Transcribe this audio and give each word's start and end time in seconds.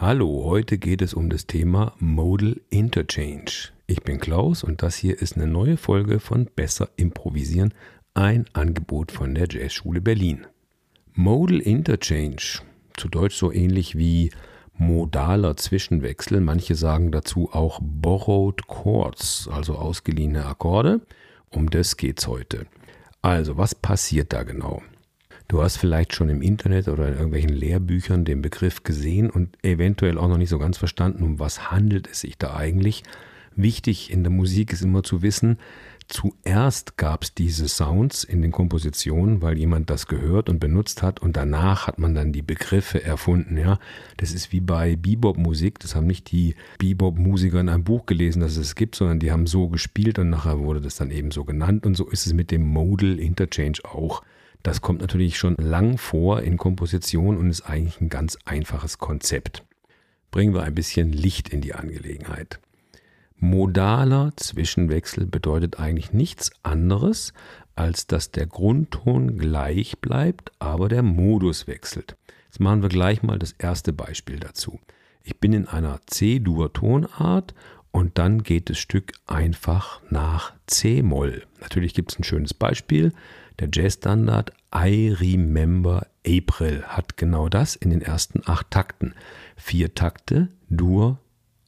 Hallo, 0.00 0.44
heute 0.46 0.78
geht 0.78 1.02
es 1.02 1.12
um 1.12 1.28
das 1.28 1.46
Thema 1.46 1.92
Modal 1.98 2.58
Interchange. 2.70 3.68
Ich 3.86 4.02
bin 4.02 4.18
Klaus 4.18 4.64
und 4.64 4.82
das 4.82 4.96
hier 4.96 5.20
ist 5.20 5.36
eine 5.36 5.46
neue 5.46 5.76
Folge 5.76 6.20
von 6.20 6.46
Besser 6.46 6.88
Improvisieren, 6.96 7.74
ein 8.14 8.46
Angebot 8.54 9.12
von 9.12 9.34
der 9.34 9.46
Jazzschule 9.50 10.00
Berlin. 10.00 10.46
Modal 11.12 11.58
Interchange, 11.58 12.62
zu 12.96 13.08
Deutsch 13.10 13.36
so 13.36 13.52
ähnlich 13.52 13.98
wie 13.98 14.30
modaler 14.72 15.58
Zwischenwechsel, 15.58 16.40
manche 16.40 16.76
sagen 16.76 17.12
dazu 17.12 17.50
auch 17.52 17.78
borrowed 17.82 18.66
chords, 18.68 19.50
also 19.52 19.74
ausgeliehene 19.74 20.46
Akkorde. 20.46 21.02
Um 21.50 21.68
das 21.68 21.98
geht's 21.98 22.26
heute. 22.26 22.64
Also, 23.20 23.58
was 23.58 23.74
passiert 23.74 24.32
da 24.32 24.44
genau? 24.44 24.80
Du 25.50 25.60
hast 25.60 25.78
vielleicht 25.78 26.14
schon 26.14 26.28
im 26.28 26.42
Internet 26.42 26.86
oder 26.86 27.08
in 27.08 27.14
irgendwelchen 27.14 27.50
Lehrbüchern 27.50 28.24
den 28.24 28.40
Begriff 28.40 28.84
gesehen 28.84 29.28
und 29.28 29.58
eventuell 29.64 30.16
auch 30.16 30.28
noch 30.28 30.38
nicht 30.38 30.48
so 30.48 30.60
ganz 30.60 30.78
verstanden, 30.78 31.24
um 31.24 31.40
was 31.40 31.72
handelt 31.72 32.08
es 32.08 32.20
sich 32.20 32.38
da 32.38 32.54
eigentlich. 32.54 33.02
Wichtig 33.56 34.12
in 34.12 34.22
der 34.22 34.30
Musik 34.30 34.72
ist 34.72 34.82
immer 34.82 35.02
zu 35.02 35.22
wissen, 35.22 35.58
zuerst 36.06 36.96
gab 36.96 37.24
es 37.24 37.34
diese 37.34 37.66
Sounds 37.66 38.22
in 38.22 38.42
den 38.42 38.52
Kompositionen, 38.52 39.42
weil 39.42 39.58
jemand 39.58 39.90
das 39.90 40.06
gehört 40.06 40.48
und 40.48 40.60
benutzt 40.60 41.02
hat 41.02 41.18
und 41.18 41.36
danach 41.36 41.88
hat 41.88 41.98
man 41.98 42.14
dann 42.14 42.32
die 42.32 42.42
Begriffe 42.42 43.02
erfunden. 43.02 43.56
Ja, 43.56 43.80
das 44.18 44.30
ist 44.30 44.52
wie 44.52 44.60
bei 44.60 44.94
Bebop-Musik. 44.94 45.80
Das 45.80 45.96
haben 45.96 46.06
nicht 46.06 46.30
die 46.30 46.54
Bebop-Musiker 46.78 47.58
in 47.58 47.68
einem 47.68 47.82
Buch 47.82 48.06
gelesen, 48.06 48.38
dass 48.38 48.56
es 48.56 48.76
gibt, 48.76 48.94
sondern 48.94 49.18
die 49.18 49.32
haben 49.32 49.48
so 49.48 49.66
gespielt 49.66 50.20
und 50.20 50.30
nachher 50.30 50.60
wurde 50.60 50.80
das 50.80 50.94
dann 50.94 51.10
eben 51.10 51.32
so 51.32 51.42
genannt. 51.42 51.86
Und 51.86 51.96
so 51.96 52.08
ist 52.08 52.26
es 52.26 52.34
mit 52.34 52.52
dem 52.52 52.62
Modal 52.62 53.18
Interchange 53.18 53.78
auch. 53.82 54.22
Das 54.62 54.80
kommt 54.80 55.00
natürlich 55.00 55.38
schon 55.38 55.56
lang 55.56 55.96
vor 55.96 56.42
in 56.42 56.56
Komposition 56.56 57.38
und 57.38 57.50
ist 57.50 57.62
eigentlich 57.62 58.00
ein 58.00 58.08
ganz 58.08 58.36
einfaches 58.44 58.98
Konzept. 58.98 59.64
Bringen 60.30 60.54
wir 60.54 60.62
ein 60.62 60.74
bisschen 60.74 61.12
Licht 61.12 61.48
in 61.48 61.60
die 61.60 61.74
Angelegenheit. 61.74 62.60
Modaler 63.36 64.32
Zwischenwechsel 64.36 65.26
bedeutet 65.26 65.80
eigentlich 65.80 66.12
nichts 66.12 66.50
anderes, 66.62 67.32
als 67.74 68.06
dass 68.06 68.30
der 68.30 68.46
Grundton 68.46 69.38
gleich 69.38 69.98
bleibt, 70.00 70.52
aber 70.58 70.88
der 70.88 71.02
Modus 71.02 71.66
wechselt. 71.66 72.16
Jetzt 72.44 72.60
machen 72.60 72.82
wir 72.82 72.90
gleich 72.90 73.22
mal 73.22 73.38
das 73.38 73.52
erste 73.52 73.94
Beispiel 73.94 74.38
dazu. 74.38 74.78
Ich 75.22 75.38
bin 75.38 75.54
in 75.54 75.66
einer 75.66 76.00
C-Dur-Tonart 76.06 77.54
und 77.92 78.18
dann 78.18 78.42
geht 78.42 78.68
das 78.68 78.78
Stück 78.78 79.12
einfach 79.26 80.02
nach 80.10 80.52
C-Moll. 80.66 81.44
Natürlich 81.60 81.94
gibt 81.94 82.12
es 82.12 82.18
ein 82.18 82.24
schönes 82.24 82.52
Beispiel. 82.52 83.12
Der 83.58 83.68
Jazzstandard 83.72 84.52
I 84.74 85.10
Remember 85.18 86.06
April 86.24 86.84
hat 86.86 87.16
genau 87.16 87.48
das 87.48 87.74
in 87.74 87.90
den 87.90 88.02
ersten 88.02 88.42
acht 88.46 88.70
Takten. 88.70 89.14
Vier 89.56 89.94
Takte 89.94 90.48
Dur 90.68 91.18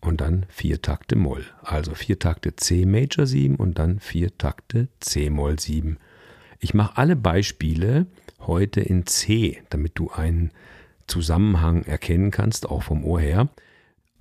und 0.00 0.20
dann 0.20 0.46
vier 0.48 0.82
Takte 0.82 1.16
Moll. 1.16 1.44
Also 1.62 1.94
vier 1.94 2.18
Takte 2.18 2.54
C 2.54 2.86
Major 2.86 3.26
7 3.26 3.56
und 3.56 3.78
dann 3.78 3.98
vier 3.98 4.36
Takte 4.38 4.88
C 5.00 5.30
Moll 5.30 5.58
7. 5.58 5.98
Ich 6.60 6.74
mache 6.74 6.96
alle 6.96 7.16
Beispiele 7.16 8.06
heute 8.40 8.80
in 8.80 9.06
C, 9.06 9.62
damit 9.70 9.98
du 9.98 10.10
einen 10.10 10.52
Zusammenhang 11.08 11.82
erkennen 11.82 12.30
kannst, 12.30 12.68
auch 12.68 12.84
vom 12.84 13.04
Ohr 13.04 13.20
her. 13.20 13.48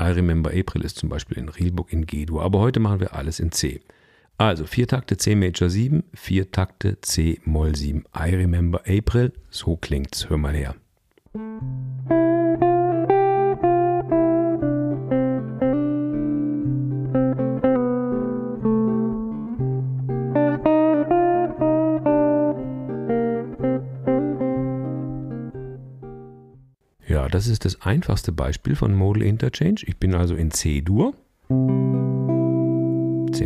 I 0.01 0.05
Remember 0.05 0.49
April 0.49 0.83
ist 0.83 0.97
zum 0.97 1.09
Beispiel 1.09 1.37
in 1.37 1.49
Rielburg 1.49 1.93
in 1.93 2.07
G-Dur, 2.07 2.41
aber 2.41 2.59
heute 2.59 2.79
machen 2.79 2.99
wir 2.99 3.13
alles 3.13 3.39
in 3.39 3.51
C. 3.51 3.81
Also 4.41 4.65
vier 4.65 4.87
Takte 4.87 5.17
C 5.17 5.35
Major 5.35 5.69
7, 5.69 6.03
vier 6.15 6.49
Takte 6.51 6.99
C 7.01 7.39
Moll 7.45 7.75
7. 7.75 8.05
I 8.17 8.33
remember 8.33 8.81
April, 8.87 9.33
so 9.51 9.75
klingt's. 9.75 10.31
Hör 10.31 10.37
mal 10.37 10.55
her. 10.55 10.73
Ja, 27.07 27.29
das 27.29 27.45
ist 27.45 27.65
das 27.65 27.79
einfachste 27.83 28.31
Beispiel 28.31 28.75
von 28.75 28.95
Modal 28.95 29.21
Interchange. 29.21 29.81
Ich 29.85 29.97
bin 29.97 30.15
also 30.15 30.33
in 30.33 30.49
C-Dur. 30.49 31.13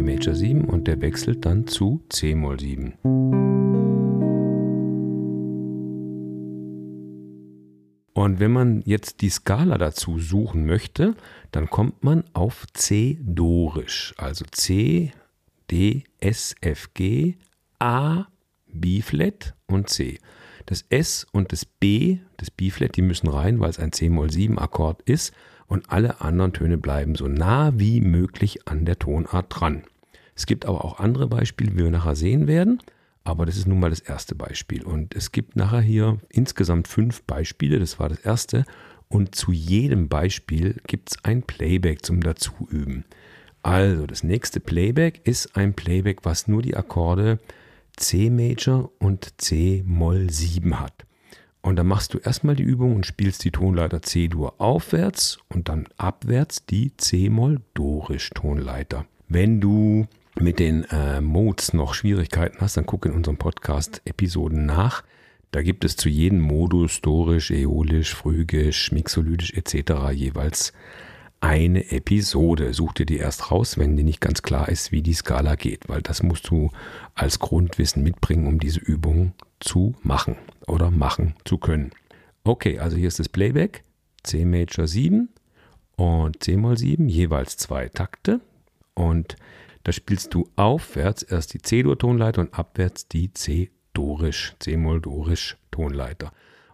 Major 0.01 0.33
7 0.33 0.65
und 0.65 0.87
der 0.87 1.01
wechselt 1.01 1.45
dann 1.45 1.67
zu 1.67 2.03
C 2.09 2.35
Moll 2.35 2.59
7. 2.59 2.93
Und 8.13 8.39
wenn 8.39 8.51
man 8.51 8.81
jetzt 8.85 9.21
die 9.21 9.29
Skala 9.29 9.77
dazu 9.77 10.19
suchen 10.19 10.65
möchte, 10.65 11.15
dann 11.51 11.69
kommt 11.69 12.03
man 12.03 12.23
auf 12.33 12.65
C 12.73 13.19
dorisch, 13.21 14.13
also 14.17 14.45
C, 14.51 15.11
D, 15.69 16.05
S, 16.19 16.55
F, 16.61 16.93
G, 16.93 17.35
A, 17.79 18.27
B-Flat 18.67 19.53
und 19.67 19.89
C. 19.89 20.19
Das 20.65 20.85
S 20.89 21.27
und 21.31 21.51
das 21.51 21.65
B, 21.65 22.19
das 22.37 22.49
B-Flat, 22.51 22.95
die 22.95 23.01
müssen 23.01 23.27
rein, 23.27 23.59
weil 23.59 23.69
es 23.69 23.79
ein 23.79 23.91
C-Moll-7-Akkord 23.91 25.01
ist 25.03 25.33
und 25.67 25.89
alle 25.89 26.21
anderen 26.21 26.53
Töne 26.53 26.77
bleiben 26.77 27.15
so 27.15 27.27
nah 27.27 27.73
wie 27.75 28.01
möglich 28.01 28.67
an 28.67 28.85
der 28.85 28.99
Tonart 28.99 29.47
dran. 29.49 29.83
Es 30.35 30.45
gibt 30.45 30.65
aber 30.65 30.83
auch 30.83 30.99
andere 30.99 31.27
Beispiele, 31.27 31.73
wie 31.73 31.83
wir 31.83 31.91
nachher 31.91 32.15
sehen 32.15 32.47
werden, 32.47 32.79
aber 33.23 33.45
das 33.45 33.57
ist 33.57 33.67
nun 33.67 33.79
mal 33.79 33.89
das 33.89 34.01
erste 34.01 34.35
Beispiel. 34.35 34.83
Und 34.83 35.15
es 35.15 35.31
gibt 35.31 35.55
nachher 35.55 35.81
hier 35.81 36.19
insgesamt 36.29 36.87
fünf 36.87 37.23
Beispiele, 37.23 37.79
das 37.79 37.99
war 37.99 38.09
das 38.09 38.19
erste, 38.19 38.65
und 39.07 39.35
zu 39.35 39.51
jedem 39.51 40.09
Beispiel 40.09 40.81
gibt 40.87 41.11
es 41.11 41.23
ein 41.23 41.43
Playback 41.43 42.05
zum 42.05 42.21
Dazuüben. 42.21 43.05
Also 43.63 44.05
das 44.05 44.23
nächste 44.23 44.59
Playback 44.59 45.21
ist 45.25 45.55
ein 45.55 45.73
Playback, 45.73 46.19
was 46.23 46.47
nur 46.47 46.61
die 46.61 46.75
Akkorde 46.75 47.39
C 47.97 48.29
Major 48.29 48.91
und 48.99 49.41
C 49.41 49.83
Moll 49.85 50.29
7 50.29 50.79
hat. 50.79 51.04
Und 51.65 51.75
dann 51.77 51.87
machst 51.87 52.13
du 52.13 52.19
erstmal 52.19 52.55
die 52.55 52.61
Übung 52.61 52.95
und 52.95 53.07
spielst 53.07 53.43
die 53.43 53.49
Tonleiter 53.49 54.03
C-Dur 54.03 54.53
aufwärts 54.59 55.39
und 55.49 55.67
dann 55.67 55.87
abwärts 55.97 56.67
die 56.67 56.95
C-Moll-Dorisch-Tonleiter. 56.95 59.07
Wenn 59.29 59.61
du 59.61 60.05
mit 60.39 60.59
den 60.59 60.83
äh, 60.91 61.21
Modes 61.21 61.73
noch 61.73 61.95
Schwierigkeiten 61.95 62.57
hast, 62.61 62.77
dann 62.77 62.85
guck 62.85 63.07
in 63.07 63.13
unserem 63.13 63.37
Podcast-Episoden 63.37 64.67
nach. 64.67 65.03
Da 65.49 65.63
gibt 65.63 65.83
es 65.85 65.95
zu 65.95 66.07
jedem 66.07 66.39
Modus, 66.39 67.01
Dorisch, 67.01 67.49
Äolisch, 67.49 68.13
Phrygisch, 68.13 68.91
Mixolydisch 68.91 69.53
etc. 69.53 70.11
jeweils 70.13 70.71
eine 71.39 71.91
Episode. 71.91 72.75
Such 72.75 72.93
dir 72.93 73.07
die 73.07 73.17
erst 73.17 73.49
raus, 73.49 73.79
wenn 73.79 73.97
dir 73.97 74.03
nicht 74.03 74.21
ganz 74.21 74.43
klar 74.43 74.69
ist, 74.69 74.91
wie 74.91 75.01
die 75.01 75.15
Skala 75.15 75.55
geht, 75.55 75.89
weil 75.89 76.03
das 76.03 76.21
musst 76.21 76.47
du 76.47 76.69
als 77.15 77.39
Grundwissen 77.39 78.03
mitbringen, 78.03 78.45
um 78.45 78.59
diese 78.59 78.81
Übung 78.81 79.33
zu 79.59 79.95
machen 80.03 80.35
oder 80.67 80.91
machen 80.91 81.35
zu 81.45 81.57
können. 81.57 81.91
Okay, 82.43 82.79
also 82.79 82.97
hier 82.97 83.07
ist 83.07 83.19
das 83.19 83.29
Playback. 83.29 83.83
C 84.23 84.43
Major 84.45 84.87
7 84.87 85.29
und 85.97 86.43
C 86.43 86.57
Moll 86.57 86.77
7, 86.77 87.07
jeweils 87.07 87.57
zwei 87.57 87.89
Takte. 87.89 88.41
Und 88.93 89.35
da 89.83 89.91
spielst 89.91 90.33
du 90.33 90.47
aufwärts 90.55 91.21
erst 91.21 91.53
die 91.53 91.61
C-Dur-Tonleiter 91.61 92.41
und 92.41 92.57
abwärts 92.57 93.07
die 93.07 93.31
C-Dorisch, 93.31 94.55
C-Moll-Dorisch 94.59 95.57
Tonleiter. 95.69 96.31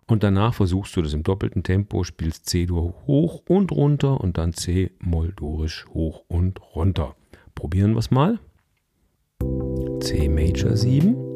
Und 0.08 0.24
danach 0.24 0.54
versuchst 0.54 0.96
du 0.96 1.02
das 1.02 1.14
im 1.14 1.24
doppelten 1.24 1.64
Tempo, 1.64 2.04
spielst 2.04 2.48
C-Dur 2.48 2.94
hoch 3.08 3.44
und 3.48 3.72
runter 3.72 4.22
und 4.22 4.38
dann 4.38 4.54
C-Moll-Dorisch 4.54 5.88
hoch 5.94 6.24
und 6.28 6.60
runter. 6.76 7.16
Probieren 7.56 7.94
wir 7.94 8.00
es 8.00 8.12
mal. 8.12 8.40
C 10.00 10.30
Major 10.30 10.76
7 10.76 11.31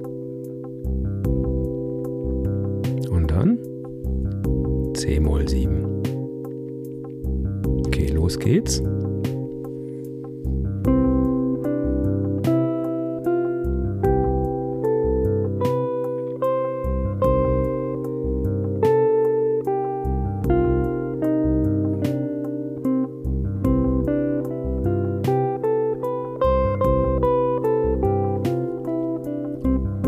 C-Moll 4.96 5.48
7. 5.48 6.02
Okay, 7.86 8.08
los 8.08 8.40
geht's. 8.40 8.82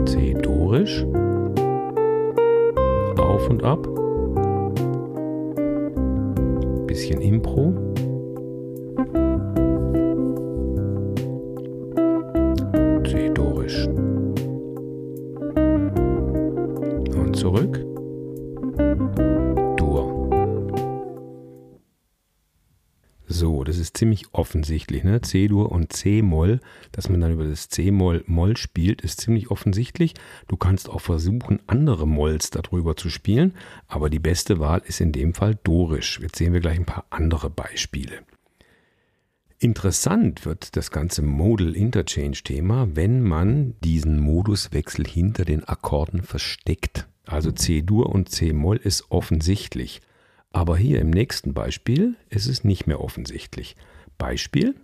C-Dorisch 0.05 1.05
auf 3.17 3.49
und 3.49 3.63
ab. 3.63 3.96
Bisschen 7.07 7.21
Impro. 7.21 7.86
Ziemlich 23.97 24.33
offensichtlich. 24.33 25.03
Ne? 25.03 25.21
C-Dur 25.21 25.71
und 25.71 25.91
C-Moll, 25.91 26.59
dass 26.91 27.09
man 27.09 27.19
dann 27.19 27.33
über 27.33 27.45
das 27.45 27.69
C-Moll-Moll 27.69 28.57
spielt, 28.57 29.01
ist 29.01 29.21
ziemlich 29.21 29.51
offensichtlich. 29.51 30.13
Du 30.47 30.55
kannst 30.55 30.89
auch 30.89 31.01
versuchen, 31.01 31.59
andere 31.67 32.07
Molls 32.07 32.49
darüber 32.49 32.95
zu 32.95 33.09
spielen, 33.09 33.53
aber 33.87 34.09
die 34.09 34.19
beste 34.19 34.59
Wahl 34.59 34.81
ist 34.85 35.01
in 35.01 35.11
dem 35.11 35.33
Fall 35.33 35.57
Dorisch. 35.63 36.19
Jetzt 36.21 36.37
sehen 36.37 36.53
wir 36.53 36.59
gleich 36.59 36.77
ein 36.77 36.85
paar 36.85 37.05
andere 37.09 37.49
Beispiele. 37.49 38.19
Interessant 39.59 40.45
wird 40.45 40.75
das 40.75 40.91
ganze 40.91 41.23
Modal 41.23 41.75
Interchange 41.75 42.37
Thema, 42.43 42.89
wenn 42.93 43.23
man 43.23 43.73
diesen 43.83 44.19
Moduswechsel 44.19 45.07
hinter 45.07 45.45
den 45.45 45.63
Akkorden 45.63 46.21
versteckt. 46.21 47.07
Also 47.25 47.51
C-Dur 47.51 48.09
und 48.09 48.29
C-Moll 48.29 48.77
ist 48.77 49.09
offensichtlich. 49.09 50.01
Aber 50.51 50.77
hier 50.77 51.01
im 51.01 51.09
nächsten 51.09 51.53
Beispiel 51.53 52.15
ist 52.29 52.47
es 52.47 52.63
nicht 52.63 52.87
mehr 52.87 53.01
offensichtlich. 53.01 53.75
Beispiel. 54.17 54.75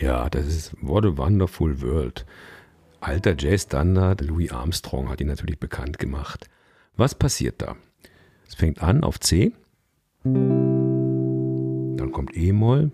Ja, 0.00 0.30
das 0.30 0.46
ist 0.46 0.76
What 0.80 1.04
a 1.04 1.16
Wonderful 1.16 1.80
World 1.82 2.24
alter 3.00 3.34
Jazz-Standard. 3.38 4.20
Louis 4.22 4.50
Armstrong 4.50 5.08
hat 5.08 5.20
ihn 5.20 5.28
natürlich 5.28 5.58
bekannt 5.58 5.98
gemacht. 5.98 6.48
Was 6.96 7.14
passiert 7.14 7.62
da? 7.62 7.76
Es 8.46 8.54
fängt 8.54 8.82
an 8.82 9.04
auf 9.04 9.20
C, 9.20 9.52
dann 10.24 12.10
kommt 12.12 12.36
E-Moll, 12.36 12.90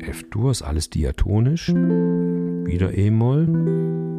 F-Dur 0.00 0.50
ist 0.50 0.62
alles 0.62 0.88
diatonisch, 0.90 1.68
wieder 1.68 2.96
E-Moll 2.96 3.46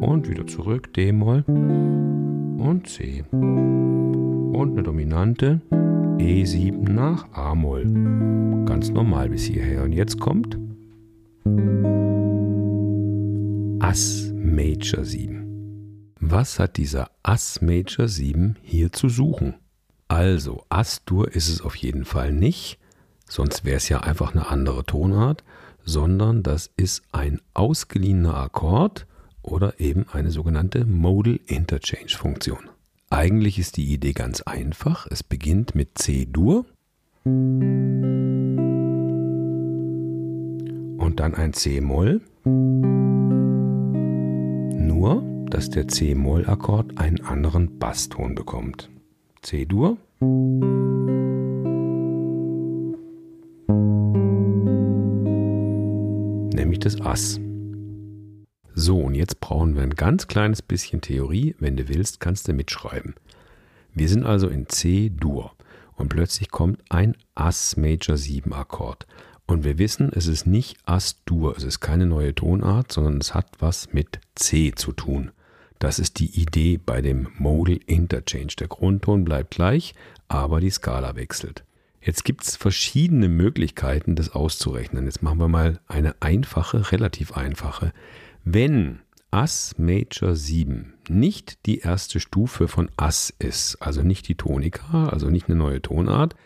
und 0.00 0.28
wieder 0.28 0.46
zurück, 0.46 0.92
D-Moll 0.94 1.42
und 1.46 2.86
C. 2.86 3.24
Und 3.32 4.72
eine 4.72 4.82
Dominante 4.82 5.60
E7 5.70 6.90
nach 6.90 7.32
A-Moll. 7.32 7.84
Ganz 8.66 8.90
normal 8.90 9.30
bis 9.30 9.44
hierher. 9.44 9.84
Und 9.84 9.92
jetzt 9.92 10.20
kommt 10.20 10.58
Ass 13.80 14.27
Major 14.58 15.04
7. 15.04 16.14
Was 16.18 16.58
hat 16.58 16.78
dieser 16.78 17.12
Ass 17.22 17.62
Major 17.62 18.08
7 18.08 18.56
hier 18.60 18.90
zu 18.90 19.08
suchen? 19.08 19.54
Also, 20.08 20.64
Ass-Dur 20.68 21.32
ist 21.32 21.48
es 21.48 21.60
auf 21.60 21.76
jeden 21.76 22.04
Fall 22.04 22.32
nicht, 22.32 22.80
sonst 23.28 23.64
wäre 23.64 23.76
es 23.76 23.88
ja 23.88 24.00
einfach 24.00 24.34
eine 24.34 24.48
andere 24.48 24.84
Tonart, 24.84 25.44
sondern 25.84 26.42
das 26.42 26.72
ist 26.76 27.04
ein 27.12 27.40
ausgeliehener 27.54 28.36
Akkord 28.36 29.06
oder 29.42 29.78
eben 29.78 30.06
eine 30.10 30.32
sogenannte 30.32 30.84
Modal 30.86 31.38
Interchange 31.46 32.16
Funktion. 32.16 32.68
Eigentlich 33.10 33.60
ist 33.60 33.76
die 33.76 33.92
Idee 33.92 34.12
ganz 34.12 34.40
einfach. 34.40 35.06
Es 35.08 35.22
beginnt 35.22 35.76
mit 35.76 35.98
C-Dur 35.98 36.66
und 37.22 38.56
dann 41.14 41.36
ein 41.36 41.52
C-Moll 41.52 42.22
nur, 44.98 45.22
dass 45.48 45.70
der 45.70 45.86
C-Moll-Akkord 45.86 46.98
einen 46.98 47.20
anderen 47.20 47.78
Basston 47.78 48.34
bekommt. 48.34 48.90
C-Dur. 49.42 49.96
Nämlich 56.52 56.80
das 56.80 57.00
Ass. 57.00 57.40
So, 58.74 58.98
und 58.98 59.14
jetzt 59.14 59.38
brauchen 59.38 59.76
wir 59.76 59.82
ein 59.82 59.94
ganz 59.94 60.26
kleines 60.26 60.62
bisschen 60.62 61.00
Theorie. 61.00 61.54
Wenn 61.60 61.76
du 61.76 61.88
willst, 61.88 62.18
kannst 62.18 62.48
du 62.48 62.52
mitschreiben. 62.52 63.14
Wir 63.94 64.08
sind 64.08 64.26
also 64.26 64.48
in 64.48 64.68
C-Dur 64.68 65.52
und 65.94 66.08
plötzlich 66.08 66.50
kommt 66.50 66.82
ein 66.88 67.16
Ass 67.36 67.76
Major 67.76 68.16
7 68.16 68.52
Akkord. 68.52 69.06
Und 69.48 69.64
wir 69.64 69.78
wissen, 69.78 70.10
es 70.12 70.26
ist 70.26 70.46
nicht 70.46 70.76
As-Dur, 70.84 71.56
es 71.56 71.64
ist 71.64 71.80
keine 71.80 72.04
neue 72.04 72.34
Tonart, 72.34 72.92
sondern 72.92 73.16
es 73.16 73.32
hat 73.32 73.46
was 73.58 73.94
mit 73.94 74.20
C 74.34 74.72
zu 74.76 74.92
tun. 74.92 75.30
Das 75.78 75.98
ist 75.98 76.18
die 76.18 76.38
Idee 76.38 76.76
bei 76.76 77.00
dem 77.00 77.28
Modal 77.38 77.80
Interchange. 77.86 78.52
Der 78.58 78.68
Grundton 78.68 79.24
bleibt 79.24 79.52
gleich, 79.52 79.94
aber 80.28 80.60
die 80.60 80.68
Skala 80.68 81.16
wechselt. 81.16 81.64
Jetzt 82.02 82.26
gibt 82.26 82.44
es 82.44 82.56
verschiedene 82.56 83.30
Möglichkeiten, 83.30 84.16
das 84.16 84.34
auszurechnen. 84.34 85.06
Jetzt 85.06 85.22
machen 85.22 85.38
wir 85.38 85.48
mal 85.48 85.80
eine 85.88 86.14
einfache, 86.20 86.92
relativ 86.92 87.32
einfache. 87.32 87.94
Wenn 88.44 89.00
Ass 89.30 89.76
Major 89.78 90.36
7 90.36 90.92
nicht 91.08 91.64
die 91.64 91.78
erste 91.78 92.20
Stufe 92.20 92.68
von 92.68 92.90
Ass 92.98 93.32
ist, 93.38 93.76
also 93.80 94.02
nicht 94.02 94.28
die 94.28 94.34
Tonika, 94.34 95.08
also 95.08 95.30
nicht 95.30 95.48
eine 95.48 95.56
neue 95.56 95.80
Tonart, 95.80 96.36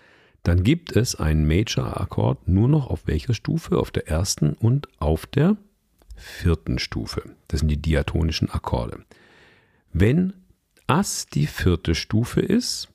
dann 0.43 0.65
gibt 0.65 0.97
es 0.97 1.15
einen 1.15 1.47
Major-Akkord 1.47 2.49
nur 2.49 2.69
noch 2.69 2.89
auf 2.89 3.07
welcher 3.07 3.35
Stufe? 3.35 3.79
Auf 3.79 3.91
der 3.91 4.09
ersten 4.09 4.55
und 4.55 4.89
auf 5.01 5.27
der 5.27 5.57
vierten 6.17 6.79
Stufe. 6.79 7.23
Das 7.49 7.61
sind 7.61 7.69
die 7.69 7.81
diatonischen 7.81 8.51
Akkorde. 8.51 9.05
Wenn 9.93 10.33
Ass 10.87 11.27
die 11.27 11.47
vierte 11.47 11.95
Stufe 11.95 12.41
ist, 12.41 12.89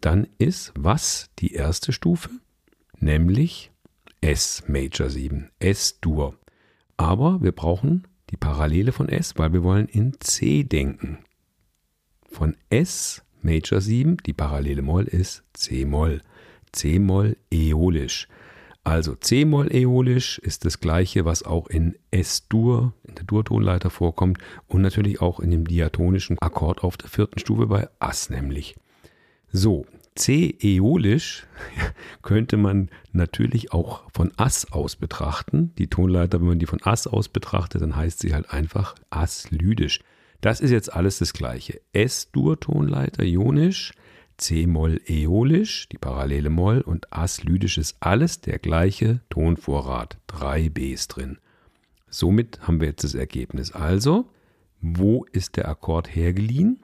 dann 0.00 0.26
ist 0.38 0.72
was 0.76 1.30
die 1.38 1.54
erste 1.54 1.92
Stufe? 1.92 2.30
Nämlich 2.98 3.70
S 4.20 4.64
Major 4.66 5.08
7, 5.08 5.50
S-Dur. 5.58 6.36
Aber 6.96 7.42
wir 7.42 7.52
brauchen 7.52 8.06
die 8.30 8.36
Parallele 8.36 8.92
von 8.92 9.08
S, 9.08 9.34
weil 9.36 9.52
wir 9.52 9.62
wollen 9.62 9.88
in 9.88 10.20
C 10.20 10.64
denken. 10.64 11.18
Von 12.30 12.56
S 12.68 13.22
Major 13.42 13.80
7, 13.80 14.18
die 14.18 14.32
Parallele 14.34 14.82
Moll 14.82 15.04
ist 15.04 15.42
C-Moll. 15.54 16.22
C-Moll 16.72 17.36
äolisch. 17.52 18.28
Also 18.82 19.14
C-Moll 19.14 19.72
äolisch 19.72 20.38
ist 20.38 20.64
das 20.64 20.80
gleiche, 20.80 21.24
was 21.24 21.42
auch 21.42 21.68
in 21.68 21.96
S-Dur, 22.10 22.94
in 23.06 23.14
der 23.14 23.24
Dur-Tonleiter 23.24 23.90
vorkommt 23.90 24.38
und 24.68 24.80
natürlich 24.82 25.20
auch 25.20 25.38
in 25.40 25.50
dem 25.50 25.66
diatonischen 25.66 26.38
Akkord 26.40 26.82
auf 26.82 26.96
der 26.96 27.10
vierten 27.10 27.38
Stufe 27.38 27.66
bei 27.66 27.88
Ass 27.98 28.30
nämlich. 28.30 28.76
So, 29.52 29.84
C-äolisch 30.14 31.46
könnte 32.22 32.56
man 32.56 32.90
natürlich 33.12 33.72
auch 33.72 34.02
von 34.12 34.32
Ass 34.36 34.72
aus 34.72 34.96
betrachten. 34.96 35.74
Die 35.76 35.88
Tonleiter, 35.88 36.40
wenn 36.40 36.48
man 36.48 36.58
die 36.58 36.66
von 36.66 36.82
Ass 36.82 37.06
aus 37.06 37.28
betrachtet, 37.28 37.82
dann 37.82 37.96
heißt 37.96 38.20
sie 38.20 38.34
halt 38.34 38.50
einfach 38.50 38.94
Ass-lydisch. 39.10 40.00
Das 40.40 40.60
ist 40.60 40.70
jetzt 40.70 40.92
alles 40.92 41.18
das 41.18 41.32
gleiche. 41.32 41.80
S-Dur-Tonleiter 41.92 43.24
ionisch, 43.24 43.92
C-Moll 44.40 45.00
äolisch, 45.06 45.88
die 45.90 45.98
parallele 45.98 46.50
Moll 46.50 46.80
und 46.80 47.12
Ass-lydisch 47.12 47.78
ist 47.78 47.96
alles 48.00 48.40
der 48.40 48.58
gleiche 48.58 49.20
Tonvorrat, 49.28 50.18
drei 50.26 50.68
Bs 50.68 51.08
drin. 51.08 51.38
Somit 52.08 52.60
haben 52.62 52.80
wir 52.80 52.88
jetzt 52.88 53.04
das 53.04 53.14
Ergebnis. 53.14 53.72
Also, 53.72 54.30
wo 54.80 55.24
ist 55.32 55.56
der 55.56 55.68
Akkord 55.68 56.14
hergeliehen? 56.14 56.80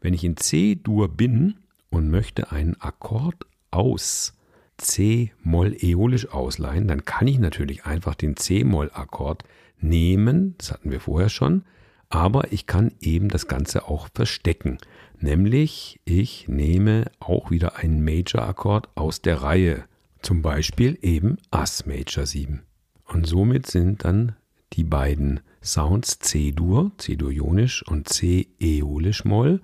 Wenn 0.00 0.14
ich 0.14 0.22
in 0.22 0.36
C-Dur 0.36 1.08
bin 1.08 1.56
und 1.90 2.10
möchte 2.10 2.52
einen 2.52 2.80
Akkord 2.80 3.46
aus 3.70 4.34
C-Moll 4.76 5.76
äolisch 5.82 6.28
ausleihen, 6.28 6.86
dann 6.86 7.04
kann 7.04 7.26
ich 7.26 7.38
natürlich 7.38 7.84
einfach 7.84 8.14
den 8.14 8.36
C-Moll-Akkord 8.36 9.44
nehmen, 9.80 10.54
das 10.58 10.72
hatten 10.72 10.90
wir 10.90 11.00
vorher 11.00 11.28
schon, 11.28 11.64
aber 12.10 12.52
ich 12.52 12.66
kann 12.66 12.92
eben 13.00 13.28
das 13.28 13.48
Ganze 13.48 13.88
auch 13.88 14.08
verstecken. 14.14 14.78
Nämlich, 15.20 16.00
ich 16.04 16.46
nehme 16.48 17.10
auch 17.18 17.50
wieder 17.50 17.76
einen 17.76 18.04
Major-Akkord 18.04 18.96
aus 18.96 19.20
der 19.20 19.42
Reihe. 19.42 19.84
Zum 20.22 20.42
Beispiel 20.42 20.98
eben 21.02 21.38
Ass 21.50 21.86
Major 21.86 22.24
7. 22.24 22.62
Und 23.04 23.26
somit 23.26 23.66
sind 23.66 24.04
dann 24.04 24.36
die 24.74 24.84
beiden 24.84 25.40
Sounds 25.62 26.18
C-Dur, 26.20 26.92
C-Dur 26.98 27.30
ionisch 27.30 27.82
und 27.86 28.08
C-äolisch 28.08 29.24
Moll, 29.24 29.60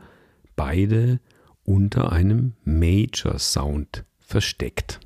beide 0.56 1.20
unter 1.64 2.12
einem 2.12 2.54
Major-Sound 2.64 4.04
versteckt. 4.18 5.00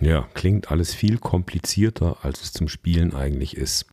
Ja, 0.00 0.28
klingt 0.34 0.70
alles 0.70 0.94
viel 0.94 1.18
komplizierter, 1.18 2.24
als 2.24 2.42
es 2.42 2.52
zum 2.52 2.68
Spielen 2.68 3.14
eigentlich 3.14 3.56
ist. 3.56 3.86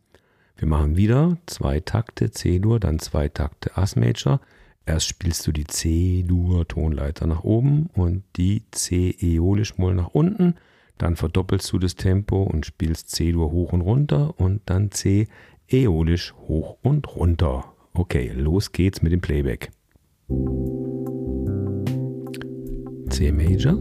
Wir 0.56 0.68
machen 0.68 0.96
wieder 0.96 1.38
zwei 1.46 1.82
Takte 1.82 2.32
C-Dur, 2.32 2.80
dann 2.80 3.00
zwei 3.00 3.30
Takte 3.30 3.78
Ass-Major 3.78 4.40
Erst 4.88 5.10
spielst 5.10 5.46
du 5.46 5.52
die 5.52 5.66
C-Dur-Tonleiter 5.66 7.28
nach 7.28 7.44
oben 7.44 7.90
und 7.94 8.24
die 8.38 8.64
C-Äolisch-Moll 8.72 9.94
nach 9.94 10.14
unten. 10.14 10.56
Dann 10.98 11.18
verdoppelst 11.18 11.74
du 11.74 11.78
das 11.78 11.96
Tempo 11.96 12.44
und 12.44 12.66
spielst 12.66 13.10
C-Dur 13.10 13.52
hoch 13.52 13.74
und 13.74 13.82
runter 13.82 14.40
und 14.40 14.62
dann 14.66 14.90
C-Äolisch 14.92 16.34
hoch 16.48 16.78
und 16.84 17.18
runter. 17.18 17.66
Okay, 17.94 18.32
los 18.34 18.72
geht's 18.72 19.02
mit 19.02 19.12
dem 19.12 19.20
Playback. 19.20 19.72
C 23.10 23.34
Major 23.34 23.74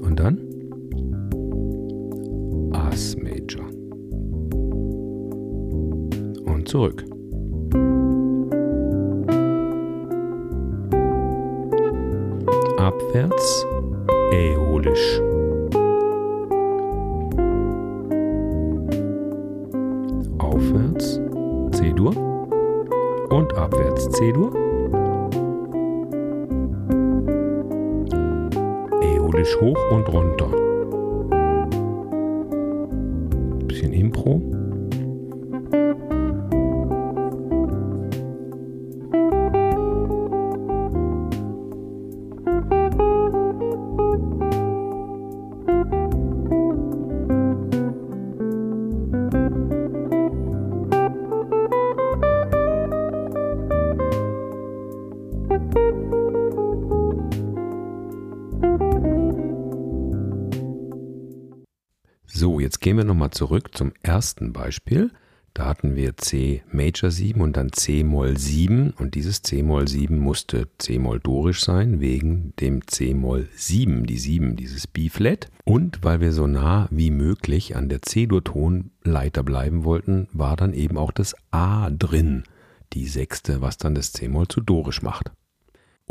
und 0.00 0.16
dann 0.16 0.38
As 2.72 3.16
Major 3.16 3.66
und 6.46 6.66
zurück. 6.66 7.11
Abwärts 12.82 13.64
Äolisch. 14.32 15.20
Aufwärts 20.38 21.20
C-Dur 21.70 22.16
und 23.30 23.56
abwärts 23.56 24.10
C-Dur. 24.10 24.52
Äolisch 29.00 29.60
hoch 29.60 29.78
und 29.92 30.08
runter. 30.08 30.61
Jetzt 62.62 62.80
gehen 62.80 62.96
wir 62.96 63.04
nochmal 63.04 63.30
zurück 63.30 63.76
zum 63.76 63.92
ersten 64.02 64.52
Beispiel. 64.52 65.10
Da 65.54 65.66
hatten 65.66 65.96
wir 65.96 66.16
C 66.16 66.62
Major 66.72 67.10
7 67.10 67.42
und 67.42 67.58
dann 67.58 67.72
C 67.72 68.04
Moll 68.04 68.38
7 68.38 68.92
und 68.92 69.14
dieses 69.14 69.42
C 69.42 69.62
Moll 69.62 69.86
7 69.86 70.18
musste 70.18 70.68
C 70.78 70.98
Moll 70.98 71.20
dorisch 71.20 71.62
sein 71.62 72.00
wegen 72.00 72.54
dem 72.58 72.86
C 72.86 73.12
Moll 73.12 73.48
7, 73.54 74.06
die 74.06 74.16
7, 74.16 74.56
dieses 74.56 74.86
B-Flat. 74.86 75.50
Und 75.64 76.02
weil 76.02 76.20
wir 76.20 76.32
so 76.32 76.46
nah 76.46 76.88
wie 76.90 77.10
möglich 77.10 77.76
an 77.76 77.90
der 77.90 78.00
C-Dur-Tonleiter 78.00 79.42
bleiben 79.42 79.84
wollten, 79.84 80.28
war 80.32 80.56
dann 80.56 80.72
eben 80.72 80.96
auch 80.96 81.12
das 81.12 81.34
A 81.50 81.90
drin, 81.90 82.44
die 82.94 83.06
sechste, 83.06 83.60
was 83.60 83.76
dann 83.76 83.94
das 83.94 84.12
C 84.12 84.28
Moll 84.28 84.48
zu 84.48 84.62
dorisch 84.62 85.02
macht. 85.02 85.32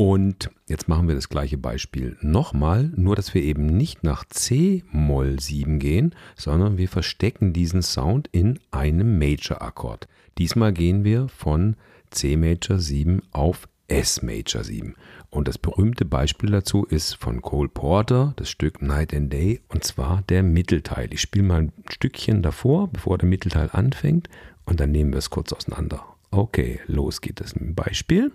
Und 0.03 0.49
jetzt 0.67 0.87
machen 0.87 1.07
wir 1.07 1.13
das 1.13 1.29
gleiche 1.29 1.59
Beispiel 1.59 2.17
nochmal, 2.21 2.91
nur 2.95 3.15
dass 3.15 3.35
wir 3.35 3.43
eben 3.43 3.67
nicht 3.67 4.03
nach 4.03 4.25
C-Moll 4.25 5.39
7 5.39 5.77
gehen, 5.77 6.15
sondern 6.35 6.79
wir 6.79 6.89
verstecken 6.89 7.53
diesen 7.53 7.83
Sound 7.83 8.27
in 8.31 8.57
einem 8.71 9.19
Major-Akkord. 9.19 10.07
Diesmal 10.39 10.73
gehen 10.73 11.03
wir 11.03 11.27
von 11.27 11.75
C-Major 12.09 12.79
7 12.79 13.21
auf 13.29 13.69
S-Major 13.89 14.63
7. 14.63 14.95
Und 15.29 15.47
das 15.47 15.59
berühmte 15.59 16.05
Beispiel 16.05 16.49
dazu 16.49 16.83
ist 16.83 17.13
von 17.13 17.43
Cole 17.43 17.69
Porter, 17.69 18.33
das 18.37 18.49
Stück 18.49 18.81
Night 18.81 19.13
and 19.13 19.31
Day, 19.31 19.61
und 19.67 19.83
zwar 19.83 20.23
der 20.29 20.41
Mittelteil. 20.41 21.13
Ich 21.13 21.21
spiele 21.21 21.45
mal 21.45 21.61
ein 21.61 21.73
Stückchen 21.91 22.41
davor, 22.41 22.87
bevor 22.87 23.19
der 23.19 23.29
Mittelteil 23.29 23.69
anfängt, 23.71 24.29
und 24.65 24.79
dann 24.79 24.89
nehmen 24.89 25.11
wir 25.11 25.19
es 25.19 25.29
kurz 25.29 25.53
auseinander. 25.53 26.03
Okay, 26.31 26.79
los 26.87 27.21
geht 27.21 27.39
es 27.39 27.53
mit 27.53 27.65
dem 27.65 27.75
Beispiel. 27.75 28.31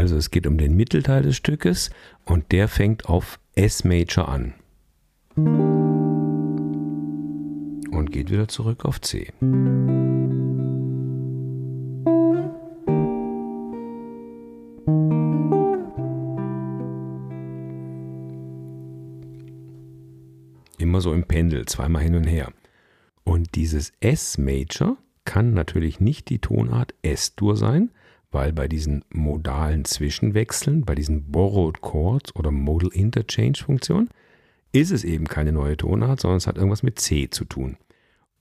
Also 0.00 0.16
es 0.16 0.30
geht 0.30 0.46
um 0.46 0.56
den 0.56 0.74
Mittelteil 0.74 1.22
des 1.22 1.36
Stückes 1.36 1.90
und 2.24 2.52
der 2.52 2.68
fängt 2.68 3.04
auf 3.06 3.38
S 3.54 3.84
Major 3.84 4.30
an. 4.30 4.54
Und 7.90 8.10
geht 8.10 8.30
wieder 8.30 8.48
zurück 8.48 8.86
auf 8.86 9.02
C. 9.02 9.30
Immer 20.78 21.02
so 21.02 21.12
im 21.12 21.24
Pendel, 21.24 21.66
zweimal 21.66 22.02
hin 22.02 22.14
und 22.14 22.24
her. 22.24 22.50
Und 23.22 23.54
dieses 23.54 23.92
S 24.00 24.38
Major 24.38 24.96
kann 25.26 25.52
natürlich 25.52 26.00
nicht 26.00 26.30
die 26.30 26.38
Tonart 26.38 26.94
S-Dur 27.02 27.54
sein, 27.54 27.90
weil 28.30 28.52
bei 28.52 28.68
diesen 28.68 29.04
modalen 29.10 29.84
Zwischenwechseln, 29.84 30.84
bei 30.84 30.94
diesen 30.94 31.30
Borrowed 31.30 31.80
Chords 31.80 32.34
oder 32.36 32.50
Modal 32.50 32.90
Interchange 32.92 33.58
Funktionen, 33.64 34.10
ist 34.72 34.92
es 34.92 35.04
eben 35.04 35.26
keine 35.26 35.52
neue 35.52 35.76
Tonart, 35.76 36.20
sondern 36.20 36.38
es 36.38 36.46
hat 36.46 36.56
irgendwas 36.56 36.82
mit 36.82 37.00
C 37.00 37.28
zu 37.28 37.44
tun. 37.44 37.76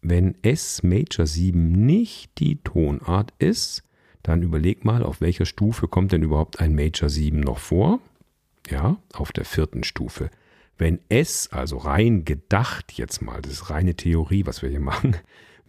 Wenn 0.02 0.36
S 0.44 0.84
Major 0.84 1.26
7 1.26 1.86
nicht 1.86 2.40
die 2.40 2.58
Tonart 2.58 3.34
ist, 3.40 3.84
dann 4.22 4.44
überleg 4.44 4.86
mal, 4.86 5.04
auf 5.04 5.22
welcher 5.22 5.46
Stufe 5.46 5.88
kommt 5.88 6.12
denn 6.12 6.24
überhaupt 6.24 6.60
ein 6.60 6.76
Major 6.76 7.10
7 7.10 7.40
noch 7.40 7.58
vor? 7.58 8.00
Ja, 8.70 8.98
auf 9.14 9.32
der 9.32 9.46
vierten 9.46 9.84
Stufe. 9.84 10.30
Wenn 10.78 11.00
S, 11.10 11.50
also 11.52 11.78
rein 11.78 12.24
gedacht 12.26 12.94
jetzt 12.94 13.22
mal, 13.22 13.42
das 13.42 13.54
ist 13.54 13.70
reine 13.70 13.96
Theorie, 13.96 14.46
was 14.46 14.62
wir 14.62 14.70
hier 14.70 14.80
machen, 14.80 15.16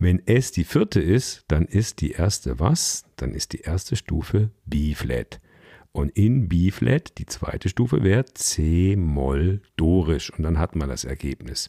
wenn 0.00 0.26
S 0.26 0.50
die 0.50 0.64
vierte 0.64 0.98
ist, 0.98 1.44
dann 1.48 1.66
ist 1.66 2.00
die 2.00 2.12
erste 2.12 2.58
was? 2.58 3.04
Dann 3.16 3.34
ist 3.34 3.52
die 3.52 3.60
erste 3.60 3.96
Stufe 3.96 4.50
B-Flat. 4.64 5.40
Und 5.92 6.10
in 6.16 6.48
B-Flat, 6.48 7.18
die 7.18 7.26
zweite 7.26 7.68
Stufe, 7.68 8.02
wäre 8.02 8.24
C-Moll 8.24 9.60
dorisch. 9.76 10.30
Und 10.30 10.42
dann 10.42 10.58
hat 10.58 10.74
man 10.74 10.88
das 10.88 11.04
Ergebnis. 11.04 11.68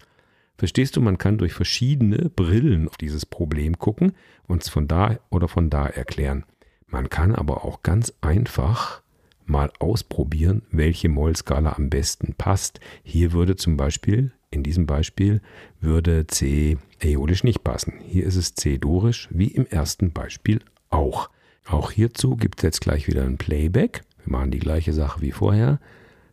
Verstehst 0.57 0.95
du, 0.95 1.01
man 1.01 1.17
kann 1.17 1.39
durch 1.39 1.51
verschiedene 1.53 2.29
Brillen 2.29 2.87
auf 2.87 2.95
dieses 2.95 3.25
Problem 3.25 3.77
gucken 3.79 4.13
und 4.47 4.63
es 4.63 4.69
von 4.69 4.87
da 4.87 5.19
oder 5.29 5.49
von 5.49 5.69
da 5.69 5.87
erklären. 5.87 6.45
Man 6.87 7.09
kann 7.09 7.35
aber 7.35 7.65
auch 7.65 7.83
ganz 7.83 8.13
einfach 8.21 9.01
mal 9.45 9.73
ausprobieren, 9.79 10.61
welche 10.71 11.09
Mollskala 11.09 11.73
am 11.73 11.89
besten 11.89 12.35
passt. 12.35 12.79
Hier 13.03 13.33
würde 13.33 13.57
zum 13.57 13.75
Beispiel 13.75 14.31
in 14.51 14.63
diesem 14.63 14.85
Beispiel 14.85 15.41
würde 15.79 16.27
C 16.27 16.77
äolisch 17.01 17.43
nicht 17.43 17.63
passen. 17.63 17.93
Hier 18.05 18.25
ist 18.25 18.35
es 18.35 18.53
C-dorisch, 18.53 19.29
wie 19.31 19.47
im 19.47 19.65
ersten 19.65 20.11
Beispiel 20.11 20.59
auch. 20.89 21.29
Auch 21.65 21.91
hierzu 21.91 22.35
gibt 22.35 22.59
es 22.59 22.63
jetzt 22.63 22.81
gleich 22.81 23.07
wieder 23.07 23.23
ein 23.23 23.37
Playback. 23.37 24.03
Wir 24.25 24.31
machen 24.33 24.51
die 24.51 24.59
gleiche 24.59 24.93
Sache 24.93 25.21
wie 25.21 25.31
vorher. 25.31 25.79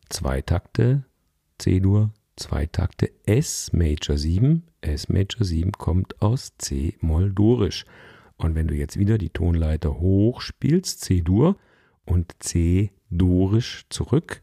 Zwei 0.08 0.42
Takte 0.42 1.04
C-Dur, 1.58 2.10
zwei 2.36 2.66
Takte 2.66 3.10
S 3.24 3.72
Major 3.72 4.18
7. 4.18 4.64
S 4.80 5.08
Major 5.08 5.44
7 5.44 5.72
kommt 5.72 6.20
aus 6.20 6.52
C-Moll-Dorisch. 6.58 7.84
Und 8.36 8.54
wenn 8.54 8.68
du 8.68 8.74
jetzt 8.74 8.98
wieder 8.98 9.18
die 9.18 9.30
Tonleiter 9.30 9.98
hoch 10.00 10.40
spielst, 10.40 11.00
C-Dur 11.02 11.56
und 12.04 12.34
C-Dorisch 12.40 13.86
zurück, 13.90 14.42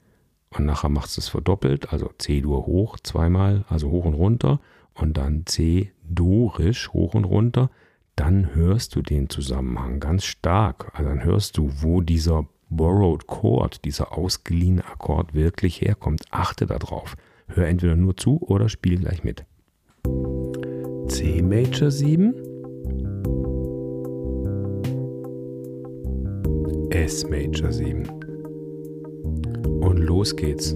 und 0.57 0.65
nachher 0.65 0.89
machst 0.89 1.17
du 1.17 1.21
es 1.21 1.27
verdoppelt, 1.27 1.91
also 1.91 2.09
C-Dur 2.17 2.65
hoch 2.65 2.97
zweimal, 2.99 3.65
also 3.67 3.91
hoch 3.91 4.05
und 4.05 4.13
runter 4.13 4.59
und 4.93 5.17
dann 5.17 5.45
C-Dorisch 5.45 6.89
hoch 6.93 7.13
und 7.13 7.25
runter, 7.25 7.69
dann 8.15 8.55
hörst 8.55 8.95
du 8.95 9.01
den 9.01 9.29
Zusammenhang 9.29 9.99
ganz 9.99 10.23
stark. 10.23 10.91
Also 10.93 11.09
dann 11.09 11.23
hörst 11.23 11.57
du, 11.57 11.69
wo 11.81 12.01
dieser 12.01 12.47
Borrowed 12.69 13.27
Chord, 13.27 13.83
dieser 13.85 14.17
ausgeliehene 14.17 14.85
Akkord 14.85 15.33
wirklich 15.33 15.81
herkommt. 15.81 16.21
Achte 16.31 16.65
darauf. 16.65 17.15
Hör 17.47 17.67
entweder 17.67 17.95
nur 17.95 18.15
zu 18.15 18.41
oder 18.41 18.69
spiel 18.69 18.99
gleich 18.99 19.23
mit. 19.23 19.45
C 21.07 21.41
Major 21.41 21.91
7. 21.91 22.33
S 26.89 27.27
Major 27.29 27.71
7. 27.71 28.24
Los 30.15 30.33
geht's. 30.33 30.73